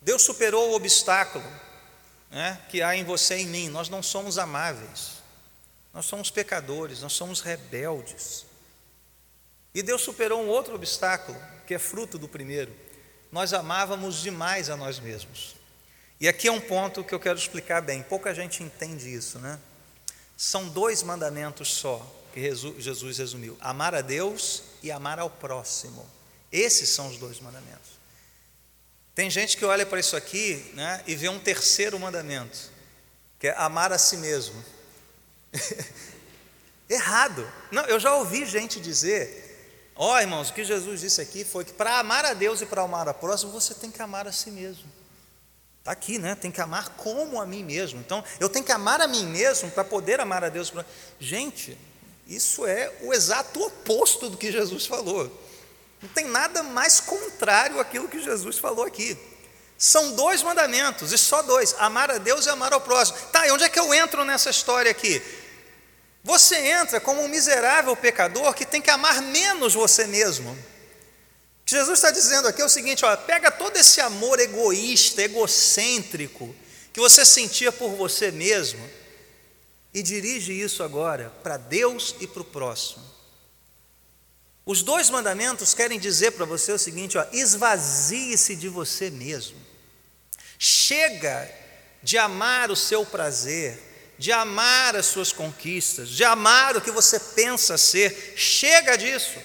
Deus 0.00 0.22
superou 0.22 0.70
o 0.70 0.74
obstáculo 0.74 1.44
né, 2.32 2.58
que 2.70 2.82
há 2.82 2.96
em 2.96 3.04
você 3.04 3.36
e 3.36 3.42
em 3.42 3.46
mim. 3.46 3.68
Nós 3.68 3.88
não 3.88 4.02
somos 4.02 4.38
amáveis, 4.38 5.22
nós 5.92 6.06
somos 6.06 6.30
pecadores, 6.30 7.02
nós 7.02 7.12
somos 7.12 7.40
rebeldes. 7.40 8.46
E 9.74 9.82
Deus 9.82 10.02
superou 10.02 10.42
um 10.42 10.48
outro 10.48 10.74
obstáculo, 10.74 11.38
que 11.66 11.74
é 11.74 11.78
fruto 11.78 12.18
do 12.18 12.26
primeiro. 12.26 12.74
Nós 13.30 13.52
amávamos 13.52 14.20
demais 14.20 14.68
a 14.70 14.76
nós 14.76 14.98
mesmos. 14.98 15.54
E 16.18 16.26
aqui 16.26 16.48
é 16.48 16.52
um 16.52 16.60
ponto 16.60 17.04
que 17.04 17.14
eu 17.14 17.20
quero 17.20 17.38
explicar 17.38 17.82
bem, 17.82 18.02
pouca 18.02 18.34
gente 18.34 18.62
entende 18.62 19.12
isso, 19.12 19.38
né? 19.38 19.58
São 20.36 20.68
dois 20.68 21.02
mandamentos 21.02 21.68
só 21.68 22.04
que 22.32 22.40
Jesus 22.40 23.18
resumiu: 23.18 23.56
amar 23.60 23.94
a 23.94 24.00
Deus 24.00 24.62
e 24.82 24.90
amar 24.90 25.18
ao 25.18 25.30
próximo. 25.30 26.06
Esses 26.50 26.88
são 26.88 27.08
os 27.08 27.18
dois 27.18 27.40
mandamentos. 27.40 27.91
Tem 29.14 29.28
gente 29.28 29.56
que 29.56 29.64
olha 29.64 29.84
para 29.84 30.00
isso 30.00 30.16
aqui 30.16 30.72
né, 30.74 31.02
e 31.06 31.14
vê 31.14 31.28
um 31.28 31.38
terceiro 31.38 31.98
mandamento, 31.98 32.58
que 33.38 33.48
é 33.48 33.54
amar 33.56 33.92
a 33.92 33.98
si 33.98 34.16
mesmo. 34.16 34.62
Errado. 36.88 37.50
Não, 37.70 37.84
eu 37.84 38.00
já 38.00 38.14
ouvi 38.14 38.46
gente 38.46 38.80
dizer, 38.80 39.90
ó 39.94 40.14
oh, 40.14 40.18
irmãos, 40.18 40.50
o 40.50 40.54
que 40.54 40.64
Jesus 40.64 41.00
disse 41.00 41.20
aqui 41.20 41.44
foi 41.44 41.64
que 41.64 41.72
para 41.72 41.98
amar 41.98 42.24
a 42.24 42.32
Deus 42.32 42.62
e 42.62 42.66
para 42.66 42.82
amar 42.82 43.06
ao 43.06 43.14
próximo, 43.14 43.52
você 43.52 43.74
tem 43.74 43.90
que 43.90 44.00
amar 44.00 44.26
a 44.26 44.32
si 44.32 44.50
mesmo. 44.50 44.90
Está 45.78 45.90
aqui, 45.90 46.18
né? 46.18 46.36
Tem 46.36 46.50
que 46.50 46.60
amar 46.60 46.90
como 46.90 47.40
a 47.40 47.46
mim 47.46 47.64
mesmo. 47.64 47.98
Então, 47.98 48.22
eu 48.38 48.48
tenho 48.48 48.64
que 48.64 48.70
amar 48.70 49.00
a 49.00 49.08
mim 49.08 49.26
mesmo 49.26 49.68
para 49.72 49.82
poder 49.82 50.20
amar 50.20 50.44
a 50.44 50.48
Deus. 50.48 50.72
Gente, 51.18 51.76
isso 52.26 52.64
é 52.64 52.92
o 53.02 53.12
exato 53.12 53.60
oposto 53.60 54.30
do 54.30 54.36
que 54.36 54.52
Jesus 54.52 54.86
falou. 54.86 55.30
Não 56.02 56.08
tem 56.08 56.26
nada 56.26 56.62
mais 56.64 56.98
contrário 56.98 57.78
àquilo 57.78 58.08
que 58.08 58.20
Jesus 58.20 58.58
falou 58.58 58.84
aqui. 58.84 59.16
São 59.78 60.12
dois 60.12 60.42
mandamentos, 60.42 61.12
e 61.12 61.18
só 61.18 61.42
dois: 61.42 61.74
amar 61.78 62.10
a 62.10 62.18
Deus 62.18 62.46
e 62.46 62.50
amar 62.50 62.72
ao 62.72 62.80
próximo. 62.80 63.18
Tá, 63.32 63.46
e 63.46 63.52
onde 63.52 63.64
é 63.64 63.68
que 63.68 63.78
eu 63.78 63.94
entro 63.94 64.24
nessa 64.24 64.50
história 64.50 64.90
aqui? 64.90 65.22
Você 66.24 66.56
entra 66.56 67.00
como 67.00 67.22
um 67.22 67.28
miserável 67.28 67.96
pecador 67.96 68.54
que 68.54 68.64
tem 68.64 68.80
que 68.80 68.90
amar 68.90 69.20
menos 69.22 69.74
você 69.74 70.06
mesmo. 70.06 70.52
O 70.52 71.64
que 71.64 71.72
Jesus 71.72 71.98
está 71.98 72.10
dizendo 72.10 72.48
aqui 72.48 72.62
é 72.62 72.64
o 72.64 72.68
seguinte: 72.68 73.04
ó, 73.04 73.16
pega 73.16 73.50
todo 73.50 73.76
esse 73.76 74.00
amor 74.00 74.40
egoísta, 74.40 75.22
egocêntrico, 75.22 76.54
que 76.92 77.00
você 77.00 77.24
sentia 77.24 77.72
por 77.72 77.90
você 77.96 78.30
mesmo, 78.30 78.88
e 79.94 80.02
dirige 80.02 80.52
isso 80.52 80.82
agora 80.82 81.32
para 81.42 81.56
Deus 81.56 82.14
e 82.20 82.26
para 82.26 82.42
o 82.42 82.44
próximo. 82.44 83.11
Os 84.64 84.82
dois 84.82 85.10
mandamentos 85.10 85.74
querem 85.74 85.98
dizer 85.98 86.32
para 86.32 86.44
você 86.44 86.72
o 86.72 86.78
seguinte: 86.78 87.16
esvazie-se 87.32 88.56
de 88.56 88.68
você 88.68 89.10
mesmo. 89.10 89.60
Chega 90.58 91.50
de 92.02 92.18
amar 92.18 92.70
o 92.70 92.76
seu 92.76 93.04
prazer, 93.04 93.78
de 94.18 94.30
amar 94.30 94.94
as 94.94 95.06
suas 95.06 95.32
conquistas, 95.32 96.08
de 96.08 96.24
amar 96.24 96.76
o 96.76 96.80
que 96.80 96.90
você 96.90 97.18
pensa 97.18 97.76
ser. 97.76 98.34
Chega 98.36 98.96
disso 98.96 99.38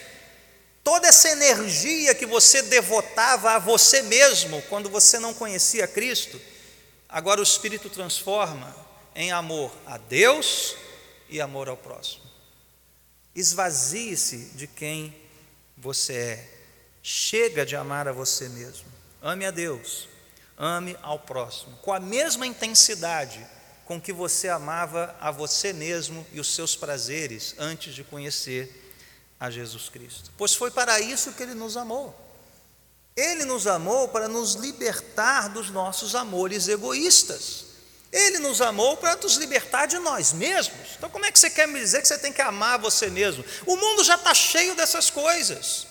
toda 0.88 1.10
essa 1.10 1.28
energia 1.28 2.16
que 2.16 2.26
você 2.26 2.62
devotava 2.62 3.52
a 3.52 3.60
você 3.60 4.02
mesmo 4.04 4.62
quando 4.70 4.90
você 4.90 5.20
não 5.20 5.34
conhecia 5.34 5.86
Cristo, 5.86 6.40
agora 7.10 7.42
o 7.42 7.44
Espírito 7.44 7.90
transforma 7.90 8.74
em 9.14 9.30
amor 9.30 9.70
a 9.86 9.98
Deus 9.98 10.78
e 11.28 11.42
amor 11.42 11.68
ao 11.68 11.76
próximo. 11.76 12.27
Esvazie-se 13.38 14.52
de 14.56 14.66
quem 14.66 15.16
você 15.78 16.14
é. 16.14 16.60
Chega 17.04 17.64
de 17.64 17.76
amar 17.76 18.08
a 18.08 18.12
você 18.12 18.50
mesmo. 18.50 18.86
Ame 19.22 19.46
a 19.46 19.52
Deus, 19.52 20.10
ame 20.58 20.98
ao 21.04 21.20
próximo, 21.20 21.78
com 21.78 21.94
a 21.94 22.00
mesma 22.00 22.48
intensidade 22.48 23.46
com 23.86 24.02
que 24.02 24.12
você 24.12 24.50
amava 24.50 25.16
a 25.22 25.30
você 25.30 25.72
mesmo 25.72 26.26
e 26.34 26.40
os 26.40 26.54
seus 26.54 26.76
prazeres 26.76 27.54
antes 27.60 27.94
de 27.94 28.04
conhecer 28.04 28.92
a 29.40 29.52
Jesus 29.52 29.88
Cristo, 29.88 30.32
pois 30.36 30.56
foi 30.56 30.72
para 30.72 31.00
isso 31.00 31.32
que 31.34 31.44
Ele 31.44 31.54
nos 31.54 31.78
amou. 31.78 32.14
Ele 33.16 33.46
nos 33.46 33.68
amou 33.68 34.08
para 34.08 34.28
nos 34.28 34.56
libertar 34.56 35.50
dos 35.50 35.70
nossos 35.70 36.16
amores 36.16 36.68
egoístas. 36.68 37.67
Ele 38.12 38.40
nos 38.40 38.62
amou 38.62 38.96
para 38.98 39.16
nos 39.18 39.36
libertar 39.36 39.86
de 39.86 39.98
nós 40.00 40.32
mesmos. 40.34 40.96
Então, 40.98 41.10
como 41.10 41.26
é 41.26 41.32
que 41.32 41.38
você 41.38 41.50
quer 41.50 41.68
me 41.68 41.80
dizer 41.80 42.02
que 42.02 42.08
você 42.08 42.18
tem 42.18 42.32
que 42.32 42.42
amar 42.42 42.80
você 42.80 43.10
mesmo? 43.10 43.44
O 43.66 43.76
mundo 43.76 44.04
já 44.04 44.16
está 44.16 44.34
cheio 44.34 44.76
dessas 44.76 45.10
coisas, 45.10 45.88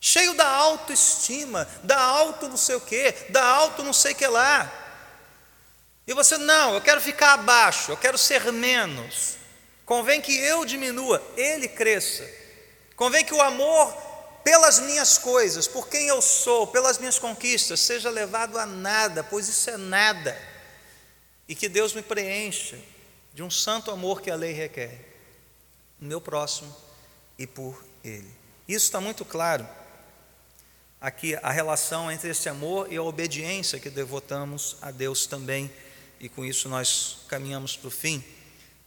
cheio 0.00 0.34
da 0.34 0.46
autoestima, 0.46 1.68
da 1.82 1.98
auto 1.98 2.48
não 2.48 2.56
sei 2.56 2.76
o 2.76 2.80
quê, 2.80 3.14
da 3.30 3.44
auto 3.44 3.82
não 3.82 3.92
sei 3.92 4.12
o 4.12 4.16
que 4.16 4.26
lá. 4.26 4.70
E 6.06 6.14
você, 6.14 6.38
não, 6.38 6.74
eu 6.74 6.80
quero 6.80 7.00
ficar 7.00 7.34
abaixo, 7.34 7.92
eu 7.92 7.96
quero 7.96 8.16
ser 8.16 8.52
menos. 8.52 9.36
Convém 9.84 10.20
que 10.20 10.36
eu 10.38 10.64
diminua, 10.64 11.22
ele 11.36 11.68
cresça. 11.68 12.28
Convém 12.94 13.24
que 13.24 13.34
o 13.34 13.40
amor 13.40 14.08
pelas 14.44 14.80
minhas 14.80 15.18
coisas, 15.18 15.68
por 15.68 15.88
quem 15.88 16.08
eu 16.08 16.22
sou, 16.22 16.66
pelas 16.66 16.96
minhas 16.96 17.18
conquistas, 17.18 17.80
seja 17.80 18.08
levado 18.08 18.58
a 18.58 18.64
nada, 18.64 19.22
pois 19.22 19.48
isso 19.48 19.68
é 19.68 19.76
nada. 19.76 20.34
E 21.48 21.54
que 21.54 21.68
Deus 21.68 21.94
me 21.94 22.02
preencha 22.02 22.78
de 23.32 23.42
um 23.42 23.50
santo 23.50 23.90
amor 23.90 24.20
que 24.20 24.30
a 24.30 24.36
lei 24.36 24.52
requer, 24.52 25.00
no 25.98 26.08
meu 26.08 26.20
próximo 26.20 26.74
e 27.38 27.46
por 27.46 27.84
Ele. 28.04 28.30
Isso 28.66 28.86
está 28.86 29.00
muito 29.00 29.24
claro 29.24 29.66
aqui, 31.00 31.36
a 31.36 31.50
relação 31.50 32.10
entre 32.10 32.30
esse 32.30 32.48
amor 32.48 32.92
e 32.92 32.96
a 32.96 33.02
obediência 33.02 33.78
que 33.78 33.88
devotamos 33.88 34.76
a 34.82 34.90
Deus 34.90 35.26
também, 35.26 35.70
e 36.20 36.28
com 36.28 36.44
isso 36.44 36.68
nós 36.68 37.18
caminhamos 37.28 37.76
para 37.76 37.88
o 37.88 37.90
fim. 37.90 38.22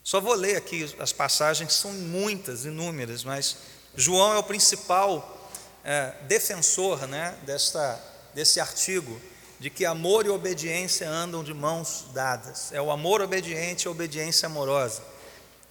Só 0.03 0.19
vou 0.19 0.33
ler 0.33 0.57
aqui 0.57 0.93
as 0.99 1.13
passagens, 1.13 1.73
são 1.73 1.93
muitas, 1.93 2.65
inúmeras, 2.65 3.23
mas 3.23 3.57
João 3.95 4.33
é 4.33 4.37
o 4.37 4.43
principal 4.43 5.49
é, 5.83 6.13
defensor 6.27 7.07
né, 7.07 7.37
desta, 7.45 8.01
desse 8.33 8.59
artigo, 8.59 9.21
de 9.61 9.69
que 9.69 9.85
amor 9.85 10.25
e 10.25 10.29
obediência 10.29 11.07
andam 11.07 11.43
de 11.43 11.53
mãos 11.53 12.07
dadas. 12.15 12.71
É 12.71 12.81
o 12.81 12.89
amor 12.89 13.21
obediente 13.21 13.83
e 13.83 13.87
a 13.87 13.91
obediência 13.91 14.47
amorosa. 14.47 15.03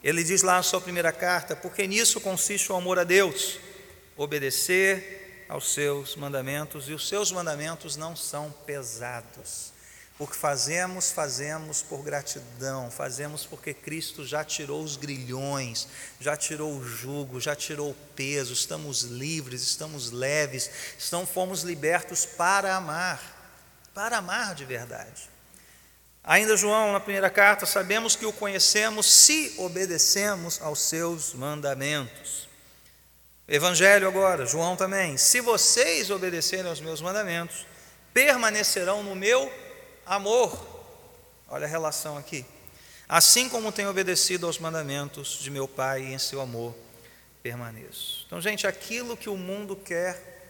Ele 0.00 0.22
diz 0.22 0.42
lá 0.42 0.54
na 0.54 0.62
sua 0.62 0.80
primeira 0.80 1.10
carta: 1.10 1.56
porque 1.56 1.88
nisso 1.88 2.20
consiste 2.20 2.70
o 2.70 2.76
amor 2.76 3.00
a 3.00 3.04
Deus, 3.04 3.58
obedecer 4.16 5.44
aos 5.48 5.74
seus 5.74 6.14
mandamentos, 6.14 6.88
e 6.88 6.92
os 6.92 7.08
seus 7.08 7.32
mandamentos 7.32 7.96
não 7.96 8.14
são 8.14 8.54
pesados. 8.64 9.72
O 10.20 10.26
que 10.26 10.36
fazemos, 10.36 11.10
fazemos 11.10 11.82
por 11.82 12.04
gratidão, 12.04 12.92
fazemos 12.92 13.44
porque 13.44 13.74
Cristo 13.74 14.24
já 14.24 14.44
tirou 14.44 14.84
os 14.84 14.96
grilhões, 14.96 15.88
já 16.20 16.36
tirou 16.36 16.76
o 16.76 16.84
jugo, 16.86 17.40
já 17.40 17.56
tirou 17.56 17.90
o 17.90 17.96
peso, 18.14 18.52
estamos 18.52 19.02
livres, 19.02 19.62
estamos 19.62 20.12
leves, 20.12 20.70
estão, 20.96 21.26
fomos 21.26 21.62
libertos 21.62 22.24
para 22.24 22.76
amar, 22.76 23.39
para 23.94 24.18
amar 24.18 24.54
de 24.54 24.64
verdade. 24.64 25.28
Ainda 26.22 26.56
João, 26.56 26.92
na 26.92 27.00
primeira 27.00 27.30
carta, 27.30 27.64
sabemos 27.64 28.14
que 28.14 28.26
o 28.26 28.32
conhecemos 28.32 29.06
se 29.06 29.54
obedecemos 29.58 30.60
aos 30.60 30.80
seus 30.80 31.32
mandamentos. 31.32 32.48
Evangelho 33.48 34.06
agora, 34.06 34.46
João 34.46 34.76
também. 34.76 35.16
Se 35.16 35.40
vocês 35.40 36.10
obedecerem 36.10 36.68
aos 36.68 36.80
meus 36.80 37.00
mandamentos, 37.00 37.66
permanecerão 38.12 39.02
no 39.02 39.16
meu 39.16 39.52
amor. 40.06 40.68
Olha 41.48 41.66
a 41.66 41.68
relação 41.68 42.16
aqui. 42.16 42.44
Assim 43.08 43.48
como 43.48 43.72
tenho 43.72 43.90
obedecido 43.90 44.46
aos 44.46 44.58
mandamentos 44.58 45.38
de 45.40 45.50
meu 45.50 45.66
Pai 45.66 46.02
em 46.02 46.18
seu 46.18 46.40
amor 46.40 46.76
permaneço. 47.42 48.24
Então, 48.26 48.40
gente, 48.40 48.66
aquilo 48.66 49.16
que 49.16 49.28
o 49.28 49.36
mundo 49.36 49.74
quer 49.74 50.46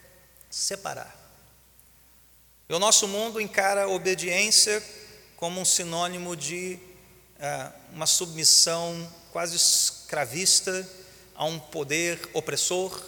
separar, 0.51 1.17
E 2.71 2.73
o 2.73 2.79
nosso 2.79 3.09
mundo 3.09 3.41
encara 3.41 3.83
a 3.83 3.89
obediência 3.89 4.81
como 5.35 5.61
um 5.61 5.65
sinônimo 5.65 6.37
de 6.37 6.79
ah, 7.41 7.73
uma 7.93 8.07
submissão 8.07 9.13
quase 9.33 9.57
escravista 9.57 10.89
a 11.35 11.45
um 11.47 11.59
poder 11.59 12.21
opressor. 12.33 13.03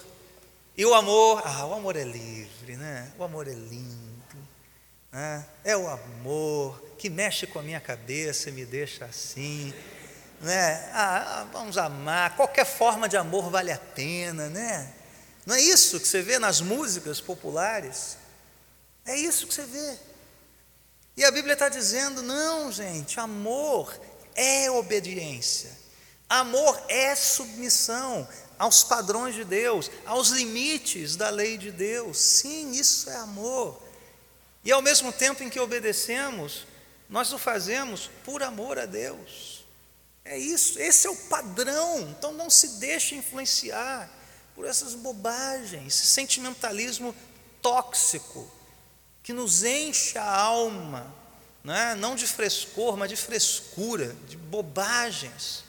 E 0.77 0.85
o 0.85 0.93
amor, 0.93 1.43
ah, 1.45 1.65
o 1.65 1.75
amor 1.75 1.95
é 1.95 2.03
livre, 2.03 2.77
né? 2.77 3.13
O 3.17 3.23
amor 3.23 3.47
é 3.47 3.53
lindo, 3.53 4.49
né? 5.13 5.47
É 5.63 5.77
o 5.77 5.89
amor 5.89 6.83
que 6.99 7.09
mexe 7.09 7.47
com 7.47 7.61
a 7.61 7.63
minha 7.63 7.81
cabeça 7.81 8.49
e 8.49 8.53
me 8.53 8.67
deixa 8.67 9.05
assim, 9.05 9.73
né? 10.41 10.91
Ah, 10.93 11.47
vamos 11.53 11.79
amar, 11.79 12.35
qualquer 12.35 12.67
forma 12.67 13.09
de 13.09 13.17
amor 13.17 13.49
vale 13.49 13.71
a 13.71 13.79
pena, 13.79 14.49
né? 14.49 14.93
Não 15.47 15.55
é 15.55 15.61
isso 15.61 16.01
que 16.01 16.09
você 16.09 16.21
vê 16.21 16.41
nas 16.41 16.61
músicas 16.61 17.21
populares? 17.21 18.21
É 19.05 19.17
isso 19.17 19.47
que 19.47 19.55
você 19.55 19.65
vê. 19.65 19.99
E 21.17 21.25
a 21.25 21.31
Bíblia 21.31 21.55
está 21.55 21.69
dizendo: 21.69 22.23
não, 22.23 22.71
gente, 22.73 23.19
amor 23.19 23.93
é 24.35 24.71
obediência, 24.71 25.71
amor 26.29 26.81
é 26.89 27.15
submissão 27.15 28.27
aos 28.59 28.85
padrões 28.85 29.35
de 29.35 29.45
Deus, 29.45 29.91
aos 30.07 30.29
limites 30.29 31.17
da 31.17 31.31
lei 31.31 31.59
de 31.59 31.71
Deus. 31.71 32.19
Sim, 32.19 32.71
isso 32.73 33.11
é 33.11 33.17
amor. 33.17 33.83
E 34.65 34.71
ao 34.71 34.81
mesmo 34.81 35.13
tempo 35.13 35.43
em 35.43 35.51
que 35.51 35.59
obedecemos, 35.59 36.67
nós 37.09 37.33
o 37.33 37.39
fazemos 37.39 38.09
por 38.25 38.43
amor 38.43 38.79
a 38.79 38.87
Deus. 38.87 39.67
É 40.25 40.39
isso, 40.39 40.79
esse 40.79 41.09
é 41.09 41.11
o 41.11 41.17
padrão. 41.17 42.01
Então 42.17 42.33
não 42.33 42.49
se 42.49 42.79
deixe 42.79 43.17
influenciar 43.17 44.09
por 44.55 44.65
essas 44.65 44.95
bobagens, 44.95 45.95
esse 45.95 46.07
sentimentalismo 46.07 47.15
tóxico 47.61 48.49
que 49.23 49.33
nos 49.33 49.63
enche 49.63 50.19
a 50.19 50.29
alma, 50.29 51.07
né? 51.63 51.95
não 51.95 52.17
de 52.17 52.27
frescor, 52.27 52.97
mas 52.97 53.09
de 53.09 53.17
frescura, 53.17 54.17
de 54.29 54.37
bobagens, 54.37 55.65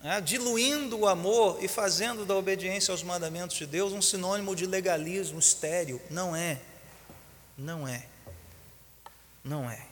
né? 0.00 0.20
diluindo 0.20 0.98
o 1.00 1.06
amor 1.06 1.62
e 1.62 1.68
fazendo 1.68 2.24
da 2.24 2.34
obediência 2.34 2.90
aos 2.92 3.02
mandamentos 3.02 3.56
de 3.56 3.66
Deus 3.66 3.92
um 3.92 4.00
sinônimo 4.00 4.56
de 4.56 4.66
legalismo 4.66 5.38
estéril. 5.38 6.00
Não 6.08 6.34
é, 6.34 6.60
não 7.58 7.86
é, 7.86 8.06
não 9.44 9.70
é. 9.70 9.86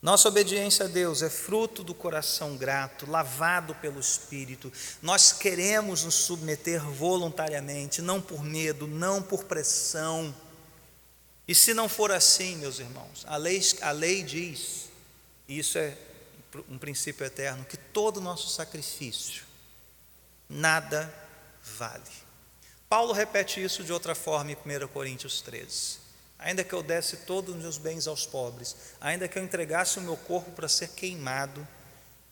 Nossa 0.00 0.28
obediência 0.28 0.84
a 0.84 0.88
Deus 0.88 1.22
é 1.22 1.30
fruto 1.30 1.82
do 1.82 1.92
coração 1.92 2.56
grato, 2.56 3.10
lavado 3.10 3.74
pelo 3.76 3.98
Espírito. 3.98 4.72
Nós 5.02 5.32
queremos 5.32 6.04
nos 6.04 6.14
submeter 6.14 6.84
voluntariamente, 6.84 8.00
não 8.00 8.20
por 8.20 8.44
medo, 8.44 8.86
não 8.86 9.20
por 9.20 9.44
pressão 9.44 10.32
e 11.48 11.54
se 11.54 11.72
não 11.72 11.88
for 11.88 12.12
assim, 12.12 12.56
meus 12.56 12.78
irmãos, 12.78 13.24
a 13.26 13.38
lei, 13.38 13.60
a 13.80 13.90
lei 13.90 14.22
diz, 14.22 14.90
e 15.48 15.58
isso 15.58 15.78
é 15.78 15.96
um 16.68 16.76
princípio 16.76 17.24
eterno, 17.24 17.64
que 17.64 17.78
todo 17.78 18.20
nosso 18.20 18.50
sacrifício 18.50 19.44
nada 20.46 21.12
vale. 21.62 22.02
Paulo 22.86 23.14
repete 23.14 23.62
isso 23.62 23.82
de 23.82 23.92
outra 23.92 24.14
forma 24.14 24.52
em 24.52 24.56
1 24.56 24.88
Coríntios 24.88 25.40
13. 25.40 25.98
Ainda 26.38 26.62
que 26.62 26.72
eu 26.72 26.82
desse 26.82 27.18
todos 27.18 27.54
os 27.54 27.60
meus 27.60 27.78
bens 27.78 28.06
aos 28.06 28.24
pobres, 28.24 28.76
ainda 29.00 29.26
que 29.26 29.38
eu 29.38 29.42
entregasse 29.42 29.98
o 29.98 30.02
meu 30.02 30.16
corpo 30.16 30.52
para 30.52 30.68
ser 30.68 30.90
queimado, 30.90 31.66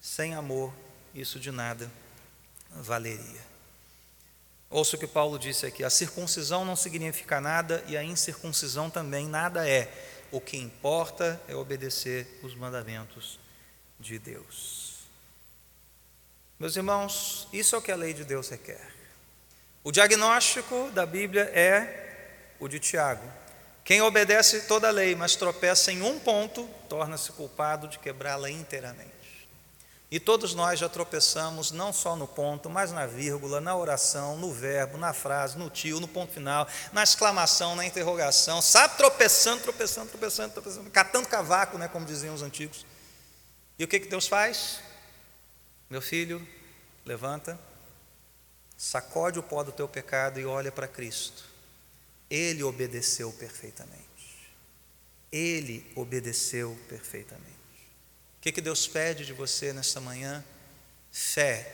sem 0.00 0.34
amor, 0.34 0.72
isso 1.14 1.40
de 1.40 1.50
nada 1.50 1.90
valeria. 2.70 3.55
Ouça 4.68 4.96
o 4.96 4.98
que 4.98 5.06
Paulo 5.06 5.38
disse 5.38 5.66
aqui: 5.66 5.84
a 5.84 5.90
circuncisão 5.90 6.64
não 6.64 6.76
significa 6.76 7.40
nada 7.40 7.84
e 7.86 7.96
a 7.96 8.02
incircuncisão 8.02 8.90
também 8.90 9.26
nada 9.28 9.68
é. 9.68 9.92
O 10.32 10.40
que 10.40 10.56
importa 10.56 11.40
é 11.48 11.54
obedecer 11.54 12.40
os 12.42 12.54
mandamentos 12.54 13.38
de 13.98 14.18
Deus. 14.18 14.96
Meus 16.58 16.74
irmãos, 16.74 17.46
isso 17.52 17.76
é 17.76 17.78
o 17.78 17.82
que 17.82 17.92
a 17.92 17.96
lei 17.96 18.12
de 18.12 18.24
Deus 18.24 18.48
requer. 18.48 18.92
O 19.84 19.92
diagnóstico 19.92 20.90
da 20.92 21.06
Bíblia 21.06 21.44
é 21.54 22.54
o 22.58 22.66
de 22.66 22.80
Tiago. 22.80 23.30
Quem 23.84 24.02
obedece 24.02 24.62
toda 24.62 24.88
a 24.88 24.90
lei, 24.90 25.14
mas 25.14 25.36
tropeça 25.36 25.92
em 25.92 26.02
um 26.02 26.18
ponto, 26.18 26.68
torna-se 26.88 27.30
culpado 27.32 27.86
de 27.86 28.00
quebrá-la 28.00 28.50
inteiramente. 28.50 29.12
E 30.08 30.20
todos 30.20 30.54
nós 30.54 30.78
já 30.78 30.88
tropeçamos 30.88 31.72
não 31.72 31.92
só 31.92 32.14
no 32.14 32.28
ponto, 32.28 32.70
mas 32.70 32.92
na 32.92 33.06
vírgula, 33.06 33.60
na 33.60 33.76
oração, 33.76 34.38
no 34.38 34.52
verbo, 34.52 34.96
na 34.96 35.12
frase, 35.12 35.58
no 35.58 35.68
tio, 35.68 35.98
no 35.98 36.06
ponto 36.06 36.32
final, 36.32 36.68
na 36.92 37.02
exclamação, 37.02 37.74
na 37.74 37.84
interrogação, 37.84 38.62
sabe, 38.62 38.96
tropeçando, 38.96 39.62
tropeçando, 39.62 40.08
tropeçando, 40.08 40.52
tropeçando, 40.52 40.90
catando 40.90 41.26
cavaco, 41.26 41.76
né, 41.76 41.88
como 41.88 42.06
diziam 42.06 42.34
os 42.34 42.42
antigos. 42.42 42.86
E 43.76 43.84
o 43.84 43.88
que, 43.88 43.98
que 43.98 44.08
Deus 44.08 44.28
faz? 44.28 44.78
Meu 45.90 46.00
filho, 46.00 46.46
levanta, 47.04 47.58
sacode 48.76 49.40
o 49.40 49.42
pó 49.42 49.64
do 49.64 49.72
teu 49.72 49.88
pecado 49.88 50.38
e 50.38 50.46
olha 50.46 50.70
para 50.70 50.86
Cristo. 50.86 51.44
Ele 52.30 52.62
obedeceu 52.62 53.32
perfeitamente. 53.32 54.06
Ele 55.32 55.84
obedeceu 55.96 56.78
perfeitamente 56.88 57.55
que, 58.46 58.52
que 58.52 58.60
Deus 58.60 58.86
pede 58.86 59.26
de 59.26 59.32
você 59.32 59.72
nesta 59.72 60.00
manhã? 60.00 60.44
Fé 61.10 61.68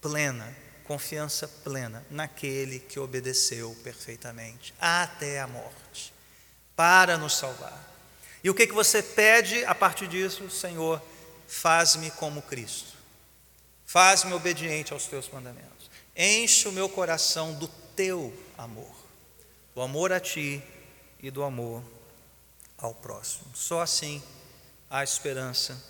plena, 0.00 0.56
confiança 0.84 1.46
plena 1.46 2.02
naquele 2.10 2.78
que 2.78 2.98
obedeceu 2.98 3.76
perfeitamente 3.84 4.72
até 4.80 5.40
a 5.40 5.46
morte, 5.46 6.10
para 6.74 7.18
nos 7.18 7.36
salvar. 7.36 7.86
E 8.42 8.48
o 8.48 8.54
que, 8.54 8.66
que 8.66 8.72
você 8.72 9.02
pede 9.02 9.62
a 9.66 9.74
partir 9.74 10.08
disso? 10.08 10.48
Senhor, 10.48 11.02
faz-me 11.46 12.10
como 12.12 12.40
Cristo, 12.40 12.96
faz-me 13.84 14.32
obediente 14.32 14.94
aos 14.94 15.04
teus 15.04 15.28
mandamentos, 15.28 15.90
enche 16.16 16.66
o 16.66 16.72
meu 16.72 16.88
coração 16.88 17.52
do 17.52 17.68
teu 17.94 18.32
amor, 18.56 18.96
do 19.74 19.82
amor 19.82 20.12
a 20.12 20.20
ti 20.20 20.62
e 21.22 21.30
do 21.30 21.42
amor 21.42 21.84
ao 22.78 22.94
próximo. 22.94 23.54
Só 23.54 23.82
assim 23.82 24.22
há 24.90 25.04
esperança 25.04 25.80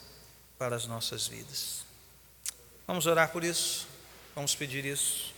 para 0.58 0.76
as 0.76 0.86
nossas 0.86 1.26
vidas. 1.26 1.80
Vamos 2.86 3.06
orar 3.06 3.32
por 3.32 3.42
isso, 3.42 3.88
vamos 4.34 4.54
pedir 4.54 4.84
isso. 4.84 5.32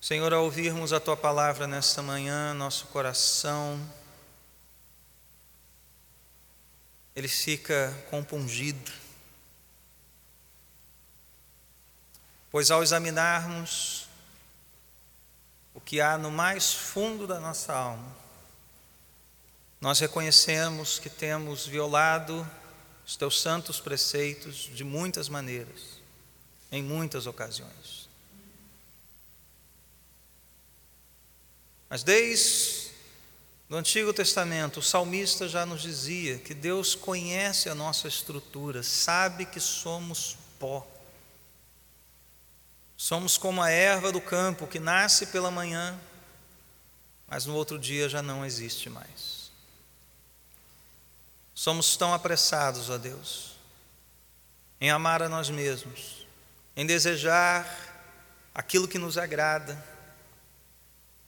Senhor, 0.00 0.32
ao 0.32 0.44
ouvirmos 0.44 0.92
a 0.94 0.98
tua 0.98 1.16
palavra 1.18 1.66
nesta 1.66 2.00
manhã, 2.00 2.54
nosso 2.54 2.86
coração, 2.86 3.78
ele 7.14 7.28
fica 7.28 7.94
compungido, 8.08 8.90
pois 12.50 12.70
ao 12.70 12.82
examinarmos 12.82 14.06
o 15.74 15.80
que 15.80 16.00
há 16.00 16.18
no 16.18 16.30
mais 16.30 16.72
fundo 16.72 17.26
da 17.26 17.38
nossa 17.38 17.72
alma. 17.72 18.16
Nós 19.80 20.00
reconhecemos 20.00 20.98
que 20.98 21.08
temos 21.08 21.66
violado 21.66 22.48
os 23.06 23.16
teus 23.16 23.40
santos 23.40 23.80
preceitos 23.80 24.68
de 24.74 24.82
muitas 24.82 25.28
maneiras, 25.28 26.00
em 26.72 26.82
muitas 26.82 27.26
ocasiões. 27.26 28.08
Mas 31.88 32.02
desde 32.02 32.90
o 33.70 33.76
Antigo 33.76 34.12
Testamento, 34.12 34.80
o 34.80 34.82
salmista 34.82 35.48
já 35.48 35.64
nos 35.64 35.82
dizia 35.82 36.38
que 36.38 36.54
Deus 36.54 36.94
conhece 36.94 37.68
a 37.68 37.74
nossa 37.74 38.08
estrutura, 38.08 38.82
sabe 38.82 39.46
que 39.46 39.60
somos 39.60 40.36
pó. 40.58 40.86
Somos 43.00 43.38
como 43.38 43.62
a 43.62 43.70
erva 43.70 44.10
do 44.10 44.20
campo 44.20 44.66
que 44.66 44.80
nasce 44.80 45.26
pela 45.26 45.52
manhã, 45.52 45.96
mas 47.28 47.46
no 47.46 47.54
outro 47.54 47.78
dia 47.78 48.08
já 48.08 48.20
não 48.20 48.44
existe 48.44 48.90
mais. 48.90 49.52
Somos 51.54 51.96
tão 51.96 52.12
apressados, 52.12 52.90
ó 52.90 52.98
Deus, 52.98 53.52
em 54.80 54.90
amar 54.90 55.22
a 55.22 55.28
nós 55.28 55.48
mesmos, 55.48 56.26
em 56.76 56.84
desejar 56.84 57.64
aquilo 58.52 58.88
que 58.88 58.98
nos 58.98 59.16
agrada, 59.16 59.80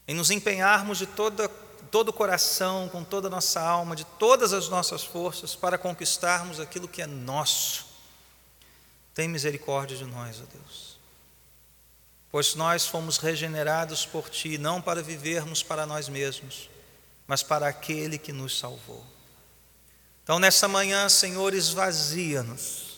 em 0.08 0.14
nos 0.14 0.32
empenharmos 0.32 0.98
de 0.98 1.06
toda, 1.06 1.48
todo 1.88 2.08
o 2.08 2.12
coração, 2.12 2.88
com 2.88 3.04
toda 3.04 3.28
a 3.28 3.30
nossa 3.30 3.60
alma, 3.60 3.94
de 3.94 4.04
todas 4.04 4.52
as 4.52 4.68
nossas 4.68 5.04
forças 5.04 5.54
para 5.54 5.78
conquistarmos 5.78 6.58
aquilo 6.58 6.88
que 6.88 7.00
é 7.00 7.06
nosso. 7.06 7.86
Tem 9.14 9.28
misericórdia 9.28 9.96
de 9.96 10.04
nós, 10.04 10.40
ó 10.40 10.44
Deus 10.52 10.89
pois 12.30 12.54
nós 12.54 12.86
fomos 12.86 13.18
regenerados 13.18 14.06
por 14.06 14.28
Ti, 14.28 14.58
não 14.58 14.80
para 14.80 15.02
vivermos 15.02 15.62
para 15.62 15.86
nós 15.86 16.08
mesmos, 16.08 16.70
mas 17.26 17.42
para 17.42 17.68
aquele 17.68 18.18
que 18.18 18.32
nos 18.32 18.58
salvou. 18.58 19.04
Então, 20.22 20.38
nessa 20.38 20.68
manhã, 20.68 21.08
Senhor, 21.08 21.54
esvazia-nos, 21.54 22.90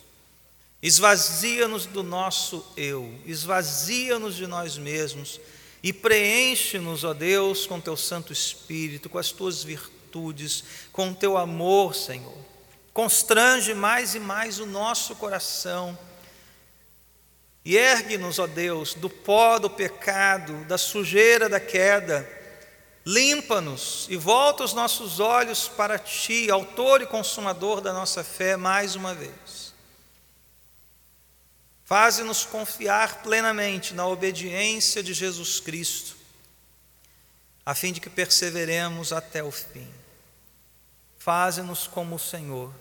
Esvazia-nos 0.82 1.86
do 1.86 2.02
nosso 2.02 2.66
eu, 2.76 3.14
esvazia-nos 3.24 4.34
de 4.34 4.48
nós 4.48 4.76
mesmos 4.76 5.40
e 5.80 5.92
preenche-nos, 5.92 7.04
ó 7.04 7.14
Deus, 7.14 7.66
com 7.66 7.80
teu 7.80 7.96
Santo 7.96 8.32
Espírito, 8.32 9.08
com 9.08 9.16
as 9.16 9.30
tuas 9.30 9.62
virtudes, 9.62 10.64
com 10.90 11.14
teu 11.14 11.38
amor, 11.38 11.94
Senhor. 11.94 12.36
Constrange 12.92 13.74
mais 13.74 14.16
e 14.16 14.18
mais 14.18 14.58
o 14.58 14.66
nosso 14.66 15.14
coração 15.14 15.96
e 17.64 17.76
ergue-nos, 17.76 18.38
ó 18.38 18.46
Deus, 18.46 18.94
do 18.94 19.08
pó 19.08 19.58
do 19.58 19.70
pecado, 19.70 20.64
da 20.64 20.76
sujeira 20.76 21.48
da 21.48 21.60
queda. 21.60 22.28
Limpa-nos 23.04 24.06
e 24.08 24.16
volta 24.16 24.64
os 24.64 24.72
nossos 24.72 25.20
olhos 25.20 25.68
para 25.68 25.98
Ti, 25.98 26.50
Autor 26.50 27.02
e 27.02 27.06
Consumador 27.06 27.80
da 27.80 27.92
nossa 27.92 28.24
fé, 28.24 28.56
mais 28.56 28.94
uma 28.96 29.14
vez. 29.14 29.72
Faze-nos 31.84 32.44
confiar 32.44 33.22
plenamente 33.22 33.92
na 33.92 34.06
obediência 34.06 35.02
de 35.02 35.12
Jesus 35.12 35.60
Cristo, 35.60 36.16
a 37.66 37.74
fim 37.74 37.92
de 37.92 38.00
que 38.00 38.10
perseveremos 38.10 39.12
até 39.12 39.42
o 39.42 39.50
fim. 39.50 39.88
Faze-nos 41.18 41.86
como 41.86 42.16
o 42.16 42.20
Senhor 42.20 42.72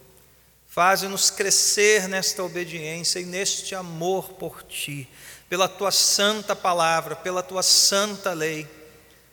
Faze-nos 0.71 1.29
crescer 1.29 2.07
nesta 2.07 2.41
obediência 2.41 3.19
e 3.19 3.25
neste 3.25 3.75
amor 3.75 4.31
por 4.35 4.63
Ti, 4.63 5.05
pela 5.49 5.67
Tua 5.67 5.91
santa 5.91 6.55
palavra, 6.55 7.13
pela 7.13 7.43
Tua 7.43 7.61
santa 7.61 8.31
lei. 8.31 8.65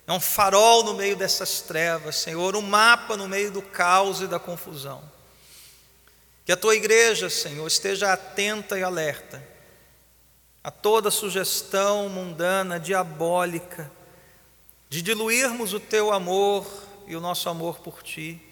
É 0.04 0.12
um 0.12 0.18
farol 0.18 0.82
no 0.82 0.94
meio 0.94 1.14
dessas 1.14 1.60
trevas, 1.60 2.16
Senhor, 2.16 2.56
um 2.56 2.60
mapa 2.60 3.16
no 3.16 3.28
meio 3.28 3.52
do 3.52 3.62
caos 3.62 4.20
e 4.20 4.26
da 4.26 4.40
confusão. 4.40 5.00
Que 6.44 6.50
a 6.50 6.56
Tua 6.56 6.74
igreja, 6.74 7.30
Senhor, 7.30 7.68
esteja 7.68 8.12
atenta 8.12 8.76
e 8.76 8.82
alerta 8.82 9.40
a 10.64 10.72
toda 10.72 11.08
sugestão 11.08 12.08
mundana, 12.08 12.80
diabólica, 12.80 13.88
de 14.88 15.00
diluirmos 15.00 15.72
o 15.72 15.78
Teu 15.78 16.12
amor 16.12 16.66
e 17.06 17.14
o 17.14 17.20
nosso 17.20 17.48
amor 17.48 17.78
por 17.78 18.02
Ti 18.02 18.47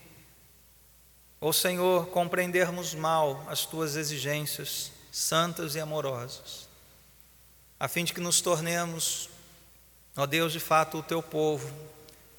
ou 1.47 1.53
Senhor, 1.53 2.09
compreendermos 2.09 2.93
mal 2.93 3.47
as 3.49 3.65
tuas 3.65 3.95
exigências 3.95 4.91
santas 5.13 5.77
e 5.77 5.81
amorosas, 5.81 6.69
a 7.79 7.87
fim 7.87 8.03
de 8.03 8.13
que 8.13 8.21
nos 8.21 8.41
tornemos, 8.41 9.31
ó 10.17 10.27
Deus, 10.27 10.53
de 10.53 10.59
fato 10.59 10.99
o 10.99 11.05
teu 11.05 11.23
povo, 11.23 11.73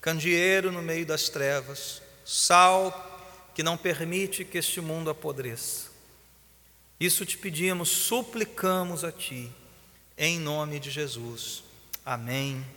candeeiro 0.01 0.74
no 0.74 0.82
meio 0.82 1.05
das 1.05 1.30
trevas, 1.30 2.01
sal 2.26 2.91
que 3.55 3.64
não 3.64 3.78
permite 3.78 4.43
que 4.43 4.58
este 4.58 4.82
mundo 4.82 5.10
apodreça. 5.10 5.88
Isso 6.99 7.26
te 7.26 7.38
pedimos, 7.38 7.88
suplicamos 7.88 9.05
a 9.05 9.12
ti, 9.14 9.49
em 10.18 10.38
nome 10.38 10.82
de 10.82 10.91
Jesus. 10.91 11.64
Amém 12.05 12.76